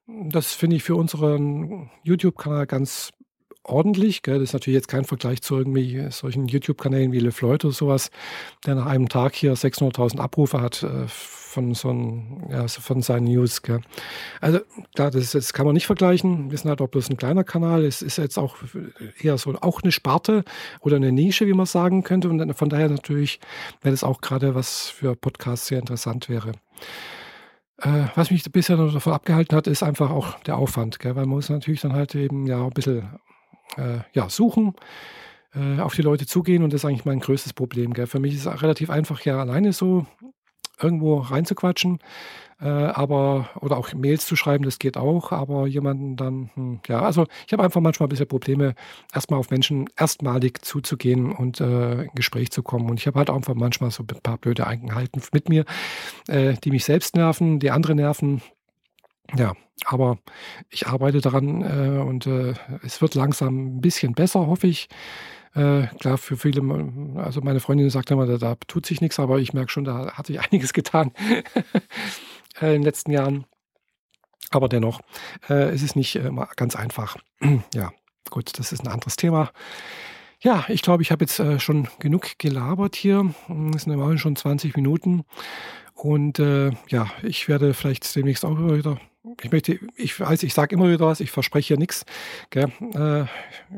Das 0.07 0.53
finde 0.53 0.77
ich 0.77 0.83
für 0.83 0.97
unseren 0.97 1.91
YouTube-Kanal 2.03 2.67
ganz 2.67 3.11
ordentlich. 3.65 4.23
Gell? 4.23 4.39
Das 4.39 4.51
ist 4.51 4.53
natürlich 4.53 4.77
jetzt 4.77 4.89
kein 4.89 5.05
Vergleich 5.05 5.43
zu 5.43 5.57
irgendwie 5.57 6.07
solchen 6.11 6.47
YouTube-Kanälen 6.47 7.13
wie 7.13 7.21
LeFloid 7.21 7.65
oder 7.65 7.75
sowas, 7.75 8.11
der 8.67 8.77
nach 8.77 8.87
einem 8.87 9.09
Tag 9.09 9.35
hier 9.35 9.55
600.000 9.55 10.19
Abrufe 10.19 10.61
hat 10.61 10.83
äh, 10.83 11.07
von, 11.09 11.75
so 11.75 11.91
ein, 11.91 12.47
ja, 12.51 12.69
von 12.69 13.03
seinen 13.03 13.25
News. 13.25 13.63
Gell? 13.63 13.81
Also 14.41 14.61
klar, 14.95 15.11
das, 15.11 15.33
das 15.33 15.53
kann 15.53 15.67
man 15.67 15.75
nicht 15.75 15.87
vergleichen. 15.87 16.51
Wir 16.51 16.59
sind 16.59 16.69
halt 16.69 16.81
auch 16.81 16.89
bloß 16.89 17.11
ein 17.11 17.17
kleiner 17.17 17.45
Kanal. 17.45 17.85
Es 17.85 18.03
ist 18.03 18.19
jetzt 18.19 18.39
auch 18.39 18.57
eher 19.21 19.39
so 19.39 19.55
auch 19.61 19.83
eine 19.83 19.93
Sparte 19.93 20.45
oder 20.81 20.97
eine 20.97 21.13
Nische, 21.13 21.47
wie 21.47 21.55
man 21.55 21.67
sagen 21.67 22.03
könnte. 22.03 22.29
Und 22.29 22.55
von 22.55 22.69
daher 22.69 22.89
natürlich 22.89 23.41
wäre 23.83 23.93
das 23.93 24.05
auch 24.05 24.21
gerade 24.21 24.55
was 24.55 24.89
für 24.89 25.17
Podcasts 25.17 25.67
sehr 25.67 25.79
interessant 25.79 26.29
wäre. 26.29 26.53
Äh, 27.79 28.07
was 28.15 28.31
mich 28.31 28.45
bisher 28.53 28.77
noch 28.77 28.93
davon 28.93 29.13
abgehalten 29.13 29.57
hat, 29.57 29.67
ist 29.67 29.83
einfach 29.83 30.11
auch 30.11 30.39
der 30.41 30.57
Aufwand, 30.57 31.01
gell? 31.01 31.17
weil 31.17 31.27
man 31.27 31.37
muss 31.37 31.51
natürlich 31.51 31.81
dann 31.81 31.93
halt 31.93 32.15
eben 32.15 32.47
ja 32.47 32.65
ein 32.65 32.71
bisschen 32.71 33.09
äh, 33.77 33.99
ja, 34.13 34.29
suchen, 34.29 34.75
äh, 35.55 35.81
auf 35.81 35.95
die 35.95 36.03
Leute 36.03 36.27
zugehen 36.27 36.63
und 36.63 36.73
das 36.73 36.83
ist 36.83 36.85
eigentlich 36.85 37.05
mein 37.05 37.21
größtes 37.21 37.53
Problem. 37.53 37.95
Gell? 37.95 38.07
Für 38.07 38.21
mich 38.21 38.35
ist 38.35 38.47
es 38.47 38.63
relativ 38.63 38.91
einfach, 38.91 39.21
ja 39.23 39.39
alleine 39.39 39.73
so 39.73 40.07
irgendwo 40.81 41.19
reinzuquatschen. 41.19 41.99
Äh, 42.61 42.69
aber, 42.69 43.51
oder 43.61 43.77
auch 43.77 43.93
Mails 43.95 44.27
zu 44.27 44.37
schreiben, 44.37 44.65
das 44.65 44.79
geht 44.79 44.97
auch, 44.97 45.33
aber 45.33 45.67
jemanden 45.67 46.17
dann, 46.17 46.51
hm, 46.55 46.81
ja, 46.87 47.01
also 47.01 47.27
ich 47.47 47.53
habe 47.53 47.65
einfach 47.65 47.81
manchmal 47.81 48.07
ein 48.07 48.11
bisschen 48.11 48.29
Probleme, 48.29 48.75
erstmal 49.13 49.41
auf 49.41 49.51
Menschen 49.51 49.89
erstmalig 49.97 50.65
zuzugehen 50.65 51.33
und 51.33 51.61
äh, 51.61 52.03
in 52.05 52.11
Gespräch 52.15 52.51
zu 52.53 52.63
kommen. 52.63 52.89
Und 52.89 53.01
ich 53.01 53.07
habe 53.07 53.19
halt 53.19 53.29
auch 53.29 53.37
einfach 53.37 53.55
manchmal 53.55 53.91
so 53.91 54.05
ein 54.05 54.21
paar 54.23 54.39
blöde 54.39 54.67
Eigenheiten 54.67 55.21
mit 55.33 55.49
mir, 55.49 55.65
äh, 56.29 56.55
die 56.63 56.71
mich 56.71 56.85
selbst 56.85 57.17
nerven, 57.17 57.59
die 57.59 57.71
andere 57.71 57.95
nerven. 57.95 58.41
Ja, 59.37 59.55
aber 59.87 60.19
ich 60.71 60.87
arbeite 60.87 61.21
daran 61.21 61.63
äh, 61.63 62.01
und 62.01 62.27
äh, 62.27 62.55
es 62.83 63.01
wird 63.01 63.15
langsam 63.15 63.77
ein 63.77 63.81
bisschen 63.81 64.15
besser, 64.15 64.47
hoffe 64.47 64.67
ich. 64.67 64.89
Äh, 65.55 65.87
klar, 66.01 66.19
für 66.19 66.37
viele, 66.37 66.63
also 67.17 67.41
meine 67.41 67.61
Freundin 67.61 67.89
sagt 67.91 68.11
immer, 68.11 68.27
da, 68.27 68.39
da 68.39 68.57
tut 68.67 68.87
sich 68.87 69.01
nichts, 69.01 69.21
aber 69.21 69.39
ich 69.39 69.53
merke 69.53 69.71
schon, 69.71 69.85
da 69.85 70.13
hat 70.13 70.27
sich 70.27 70.41
einiges 70.53 70.73
getan 70.73 71.13
äh, 72.61 72.67
in 72.67 72.81
den 72.81 72.83
letzten 72.83 73.13
Jahren. 73.13 73.47
Aber 74.51 74.69
dennoch, 74.69 75.01
äh, 75.49 75.71
es 75.71 75.83
ist 75.83 75.97
nicht 75.97 76.17
immer 76.17 76.49
ganz 76.57 76.77
einfach. 76.77 77.17
ja, 77.75 77.93
gut, 78.31 78.59
das 78.59 78.73
ist 78.73 78.83
ein 78.85 78.93
anderes 78.93 79.17
Thema. 79.17 79.51
Ja, 80.41 80.65
ich 80.69 80.83
glaube, 80.83 81.03
ich 81.03 81.11
habe 81.11 81.25
jetzt 81.25 81.41
äh, 81.41 81.59
schon 81.59 81.89
genug 82.01 82.39
gelabert 82.39 82.97
hier. 82.97 83.35
Es 83.75 83.83
sind 83.83 83.93
immerhin 83.93 84.19
schon 84.19 84.37
20 84.37 84.77
Minuten. 84.77 85.25
Und 85.95 86.39
äh, 86.39 86.73
ja, 86.89 87.11
ich 87.23 87.49
werde 87.49 87.73
vielleicht 87.73 88.15
demnächst 88.15 88.45
auch 88.45 88.59
wieder 88.59 88.99
ich 89.43 89.51
möchte, 89.51 89.79
ich 89.97 90.21
weiß, 90.21 90.43
ich 90.43 90.53
sage 90.53 90.75
immer 90.75 90.91
wieder 90.91 91.07
was, 91.07 91.21
ich 91.21 91.31
verspreche 91.31 91.69
hier 91.69 91.79
nichts. 91.79 92.05
Äh, 92.55 92.67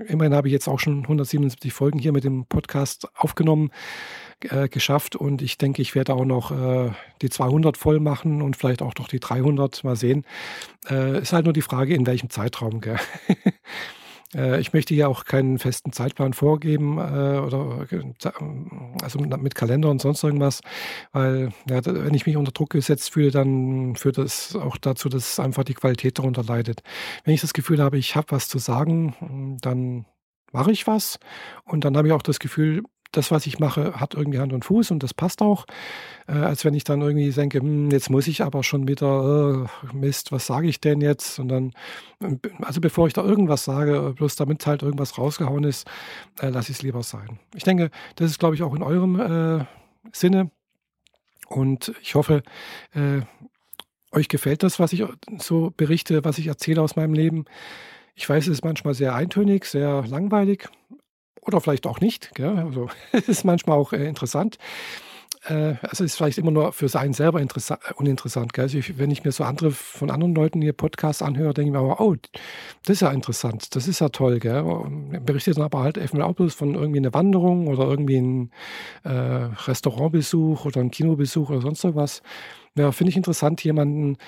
immerhin 0.09 0.35
habe 0.35 0.49
ich 0.49 0.53
jetzt 0.53 0.67
auch 0.69 0.81
schon 0.81 1.03
177 1.03 1.73
Folgen 1.73 1.99
hier 2.01 2.13
mit 2.13 2.25
dem 2.25 2.47
Podcast 2.47 3.09
aufgenommen, 3.17 3.71
äh, 4.41 4.69
geschafft 4.69 5.15
und 5.15 5.43
ich 5.43 5.57
denke, 5.57 5.83
ich 5.83 5.95
werde 5.95 6.15
auch 6.15 6.25
noch 6.25 6.51
äh, 6.51 6.91
die 7.23 7.31
200 7.31 7.77
voll 7.77 8.01
machen 8.01 8.43
und 8.43 8.57
vielleicht 8.57 8.83
auch 8.83 8.95
noch 8.99 9.09
die 9.09 9.21
300, 9.21 9.85
mal 9.85 9.97
sehen. 9.97 10.25
Äh, 10.91 11.21
ist 11.21 11.33
halt 11.33 11.45
nur 11.45 11.55
die 11.55 11.63
Frage, 11.63 11.95
in 11.95 12.07
welchem 12.07 12.29
Zeitraum. 12.29 12.81
Äh, 14.37 14.61
ich 14.61 14.73
möchte 14.73 14.95
ja 14.95 15.09
auch 15.09 15.25
keinen 15.25 15.59
festen 15.59 15.93
Zeitplan 15.93 16.35
vorgeben 16.35 16.99
äh, 16.99 17.39
oder 17.39 17.87
äh, 17.91 18.03
also 19.03 19.19
mit 19.19 19.55
Kalender 19.55 19.91
und 19.91 20.01
sonst 20.01 20.23
irgendwas, 20.23 20.61
weil 21.13 21.51
ja, 21.69 21.81
wenn 21.85 22.15
ich 22.15 22.27
mich 22.27 22.37
unter 22.37 22.53
Druck 22.53 22.71
gesetzt 22.71 23.13
fühle, 23.13 23.31
dann 23.31 23.97
führt 23.97 24.19
das 24.19 24.55
auch 24.55 24.77
dazu, 24.77 25.09
dass 25.09 25.41
einfach 25.41 25.65
die 25.65 25.75
Qualität 25.75 26.19
darunter 26.19 26.45
leidet. 26.45 26.83
Wenn 27.25 27.35
ich 27.35 27.41
das 27.41 27.55
Gefühl 27.55 27.83
habe, 27.83 27.99
ich 27.99 28.17
habe 28.17 28.27
was 28.31 28.49
zu 28.49 28.59
sagen, 28.59 29.59
dann 29.63 30.07
mache 30.53 30.73
ich 30.73 30.87
was 30.87 31.19
und 31.65 31.85
dann 31.85 31.97
habe 31.97 32.09
ich 32.09 32.15
auch 32.15 32.23
das 32.23 32.39
Gefühl, 32.39 32.83
das, 33.13 33.31
was 33.31 33.47
ich 33.47 33.59
mache, 33.59 33.95
hat 34.01 34.15
irgendwie 34.15 34.39
Hand 34.39 34.53
und 34.53 34.65
Fuß 34.65 34.91
und 34.91 35.03
das 35.03 35.15
passt 35.15 35.43
auch. 35.43 35.67
Äh, 36.29 36.33
als 36.33 36.65
wenn 36.65 36.75
ich 36.75 36.85
dann 36.85 37.01
irgendwie 37.01 37.31
denke, 37.31 37.59
hm, 37.61 37.91
jetzt 37.91 38.11
muss 38.11 38.27
ich 38.27 38.43
aber 38.43 38.63
schon 38.63 38.89
wieder, 38.89 39.67
äh, 39.93 39.97
Mist, 39.97 40.33
was 40.33 40.47
sage 40.47 40.69
ich 40.69 40.81
denn 40.81 41.01
jetzt? 41.01 41.39
Und 41.39 41.49
dann, 41.49 41.73
äh, 42.21 42.37
also 42.63 42.81
bevor 42.81 43.07
ich 43.07 43.13
da 43.13 43.25
irgendwas 43.25 43.65
sage, 43.65 44.15
bloß 44.17 44.37
damit 44.37 44.67
halt 44.67 44.83
irgendwas 44.83 45.19
rausgehauen 45.19 45.65
ist, 45.65 45.87
äh, 46.41 46.49
lasse 46.49 46.73
ich 46.73 46.79
es 46.79 46.83
lieber 46.83 47.03
sein. 47.03 47.39
Ich 47.55 47.65
denke, 47.65 47.91
das 48.17 48.31
ist, 48.31 48.39
glaube 48.39 48.55
ich, 48.55 48.63
auch 48.63 48.75
in 48.75 48.83
eurem 48.83 49.21
äh, 49.61 49.65
Sinne. 50.13 50.51
Und 51.49 51.93
ich 52.03 52.15
hoffe, 52.15 52.43
äh, 52.93 53.21
euch 54.13 54.29
gefällt 54.29 54.63
das, 54.63 54.81
was 54.81 54.93
ich 54.93 55.05
so 55.39 55.73
berichte, 55.77 56.25
was 56.25 56.39
ich 56.39 56.47
erzähle 56.47 56.83
aus 56.83 56.97
meinem 56.97 57.15
Leben. 57.15 57.45
Ich 58.15 58.29
weiß, 58.29 58.47
es 58.47 58.55
ist 58.55 58.65
manchmal 58.65 58.95
sehr 58.95 59.15
eintönig, 59.15 59.67
sehr 59.67 60.05
langweilig, 60.07 60.69
oder 61.47 61.61
vielleicht 61.61 61.87
auch 61.87 62.01
nicht. 62.01 62.35
Gell? 62.35 62.59
Also 62.59 62.89
ist 63.27 63.45
manchmal 63.45 63.79
auch 63.79 63.93
äh, 63.93 64.07
interessant. 64.07 64.59
Äh, 65.49 65.75
also 65.83 66.05
ist 66.05 66.17
vielleicht 66.17 66.39
immer 66.39 66.51
nur 66.51 66.73
für 66.73 66.89
sein 66.89 67.13
selber 67.13 67.41
uninteressant. 67.97 68.53
Gell? 68.53 68.65
Also 68.65 68.79
ich, 68.79 68.99
wenn 68.99 69.11
ich 69.11 69.25
mir 69.25 69.33
so 69.33 69.45
andere 69.45 69.71
von 69.71 70.11
anderen 70.11 70.35
Leuten 70.35 70.61
hier 70.61 70.73
Podcasts 70.73 71.23
anhöre, 71.23 71.55
denke 71.55 71.69
ich 71.69 71.73
mir 71.73 71.79
aber, 71.79 72.01
oh, 72.01 72.17
das 72.85 72.97
ist 72.97 73.01
ja 73.01 73.11
interessant, 73.11 73.75
das 73.75 73.89
ist 73.89 74.01
ja 74.01 74.09
toll. 74.09 74.39
Gell? 74.39 74.65
Berichtet 75.25 75.57
dann 75.57 75.65
aber 75.65 75.81
halt 75.81 75.99
eben 75.99 76.21
auch 76.23 76.35
bloß 76.35 76.55
von 76.55 76.75
irgendwie 76.75 76.99
einer 76.99 77.15
Wanderung 77.15 77.69
oder 77.69 77.85
irgendwie 77.85 78.19
einem 78.19 78.51
äh, 79.05 79.11
Restaurantbesuch 79.11 80.65
oder 80.65 80.81
einem 80.81 80.91
Kinobesuch 80.91 81.51
oder 81.51 81.61
sonst 81.61 81.85
was. 81.95 82.23
Ja, 82.77 82.93
finde 82.93 83.11
ich 83.11 83.17
interessant, 83.17 83.65
jemanden 83.65 84.19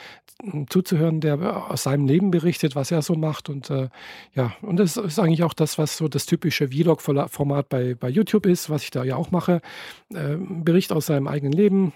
zuzuhören, 0.68 1.20
der 1.20 1.70
aus 1.70 1.82
seinem 1.82 2.06
Leben 2.06 2.30
berichtet, 2.30 2.76
was 2.76 2.90
er 2.90 3.02
so 3.02 3.14
macht. 3.14 3.48
Und 3.48 3.70
äh, 3.70 3.88
ja, 4.34 4.52
und 4.62 4.78
das 4.78 4.96
ist 4.96 5.18
eigentlich 5.18 5.42
auch 5.42 5.54
das, 5.54 5.78
was 5.78 5.96
so 5.96 6.08
das 6.08 6.26
typische 6.26 6.68
Vlog-Format 6.68 7.68
bei, 7.68 7.94
bei 7.94 8.08
YouTube 8.08 8.46
ist, 8.46 8.70
was 8.70 8.84
ich 8.84 8.90
da 8.90 9.04
ja 9.04 9.16
auch 9.16 9.30
mache. 9.30 9.61
Äh, 10.14 10.37
Bericht 10.38 10.92
aus 10.92 11.06
seinem 11.06 11.26
eigenen 11.28 11.52
Leben. 11.52 11.92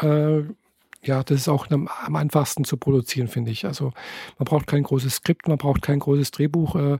Äh, 0.00 0.42
ja, 1.02 1.22
das 1.22 1.42
ist 1.42 1.48
auch 1.48 1.70
am, 1.70 1.88
am 1.88 2.16
einfachsten 2.16 2.64
zu 2.64 2.76
produzieren, 2.76 3.28
finde 3.28 3.50
ich. 3.50 3.64
Also 3.66 3.92
man 4.38 4.44
braucht 4.44 4.66
kein 4.66 4.82
großes 4.82 5.16
Skript, 5.16 5.46
man 5.46 5.58
braucht 5.58 5.82
kein 5.82 6.00
großes 6.00 6.30
Drehbuch. 6.32 6.74
Äh, 6.74 6.98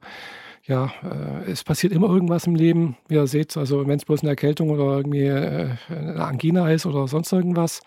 ja, 0.66 0.92
äh, 1.02 1.50
es 1.50 1.64
passiert 1.64 1.92
immer 1.92 2.08
irgendwas 2.08 2.46
im 2.46 2.54
Leben, 2.54 2.96
wie 3.08 3.14
ihr 3.14 3.26
seht. 3.26 3.56
Also 3.56 3.86
wenn 3.86 3.98
es 3.98 4.04
bloß 4.04 4.20
eine 4.20 4.30
Erkältung 4.30 4.70
oder 4.70 4.96
irgendwie 4.96 5.26
äh, 5.26 5.76
eine 5.88 6.24
Angina 6.24 6.70
ist 6.70 6.86
oder 6.86 7.06
sonst 7.08 7.32
irgendwas. 7.32 7.80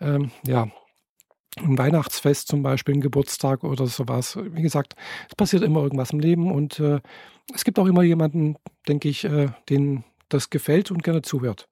Ähm, 0.00 0.30
ja, 0.46 0.68
ein 1.58 1.76
Weihnachtsfest 1.76 2.48
zum 2.48 2.62
Beispiel, 2.62 2.94
ein 2.94 3.00
Geburtstag 3.00 3.64
oder 3.64 3.86
sowas. 3.86 4.38
Wie 4.40 4.62
gesagt, 4.62 4.94
es 5.28 5.34
passiert 5.34 5.62
immer 5.62 5.82
irgendwas 5.82 6.12
im 6.12 6.20
Leben 6.20 6.50
und 6.50 6.80
äh, 6.80 7.00
es 7.54 7.64
gibt 7.64 7.78
auch 7.78 7.86
immer 7.86 8.02
jemanden, 8.02 8.56
denke 8.88 9.08
ich, 9.08 9.24
äh, 9.24 9.48
den 9.68 10.04
das 10.28 10.48
gefällt 10.50 10.90
und 10.90 11.02
gerne 11.02 11.22
zuhört. 11.22 11.68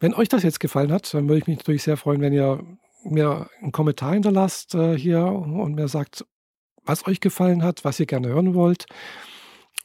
Wenn 0.00 0.14
euch 0.14 0.28
das 0.28 0.42
jetzt 0.42 0.60
gefallen 0.60 0.92
hat, 0.92 1.12
dann 1.12 1.28
würde 1.28 1.38
ich 1.38 1.46
mich 1.46 1.58
natürlich 1.58 1.82
sehr 1.82 1.96
freuen, 1.96 2.20
wenn 2.20 2.32
ihr 2.32 2.64
mir 3.04 3.48
einen 3.60 3.72
Kommentar 3.72 4.14
hinterlasst 4.14 4.74
äh, 4.74 4.96
hier 4.96 5.24
und 5.24 5.74
mir 5.74 5.88
sagt, 5.88 6.24
was 6.84 7.06
euch 7.06 7.20
gefallen 7.20 7.62
hat, 7.62 7.84
was 7.84 8.00
ihr 8.00 8.06
gerne 8.06 8.28
hören 8.28 8.54
wollt. 8.54 8.86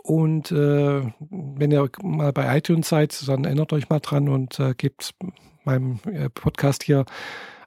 Und 0.04 0.52
äh, 0.52 1.02
wenn 1.20 1.72
ihr 1.72 1.90
mal 2.02 2.32
bei 2.32 2.58
iTunes 2.58 2.90
seid, 2.90 3.28
dann 3.28 3.44
erinnert 3.44 3.74
euch 3.74 3.90
mal 3.90 4.00
dran 4.00 4.30
und 4.30 4.60
äh, 4.60 4.74
gebt 4.76 5.16
meinem 5.64 6.00
äh, 6.06 6.30
Podcast 6.30 6.84
hier 6.84 7.06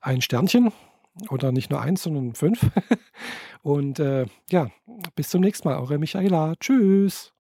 ein 0.01 0.23
Sternchen. 0.23 0.73
Oder 1.29 1.53
nicht 1.53 1.71
nur 1.71 1.81
eins, 1.81 2.03
sondern 2.03 2.35
fünf. 2.35 2.71
und 3.63 3.99
äh, 3.99 4.27
ja, 4.51 4.71
bis 5.17 5.29
zum 5.29 5.43
nächsten 5.43 5.69
Mal. 5.69 5.79
Eure 5.79 5.99
Michaela. 5.99 6.55
Tschüss. 6.59 7.33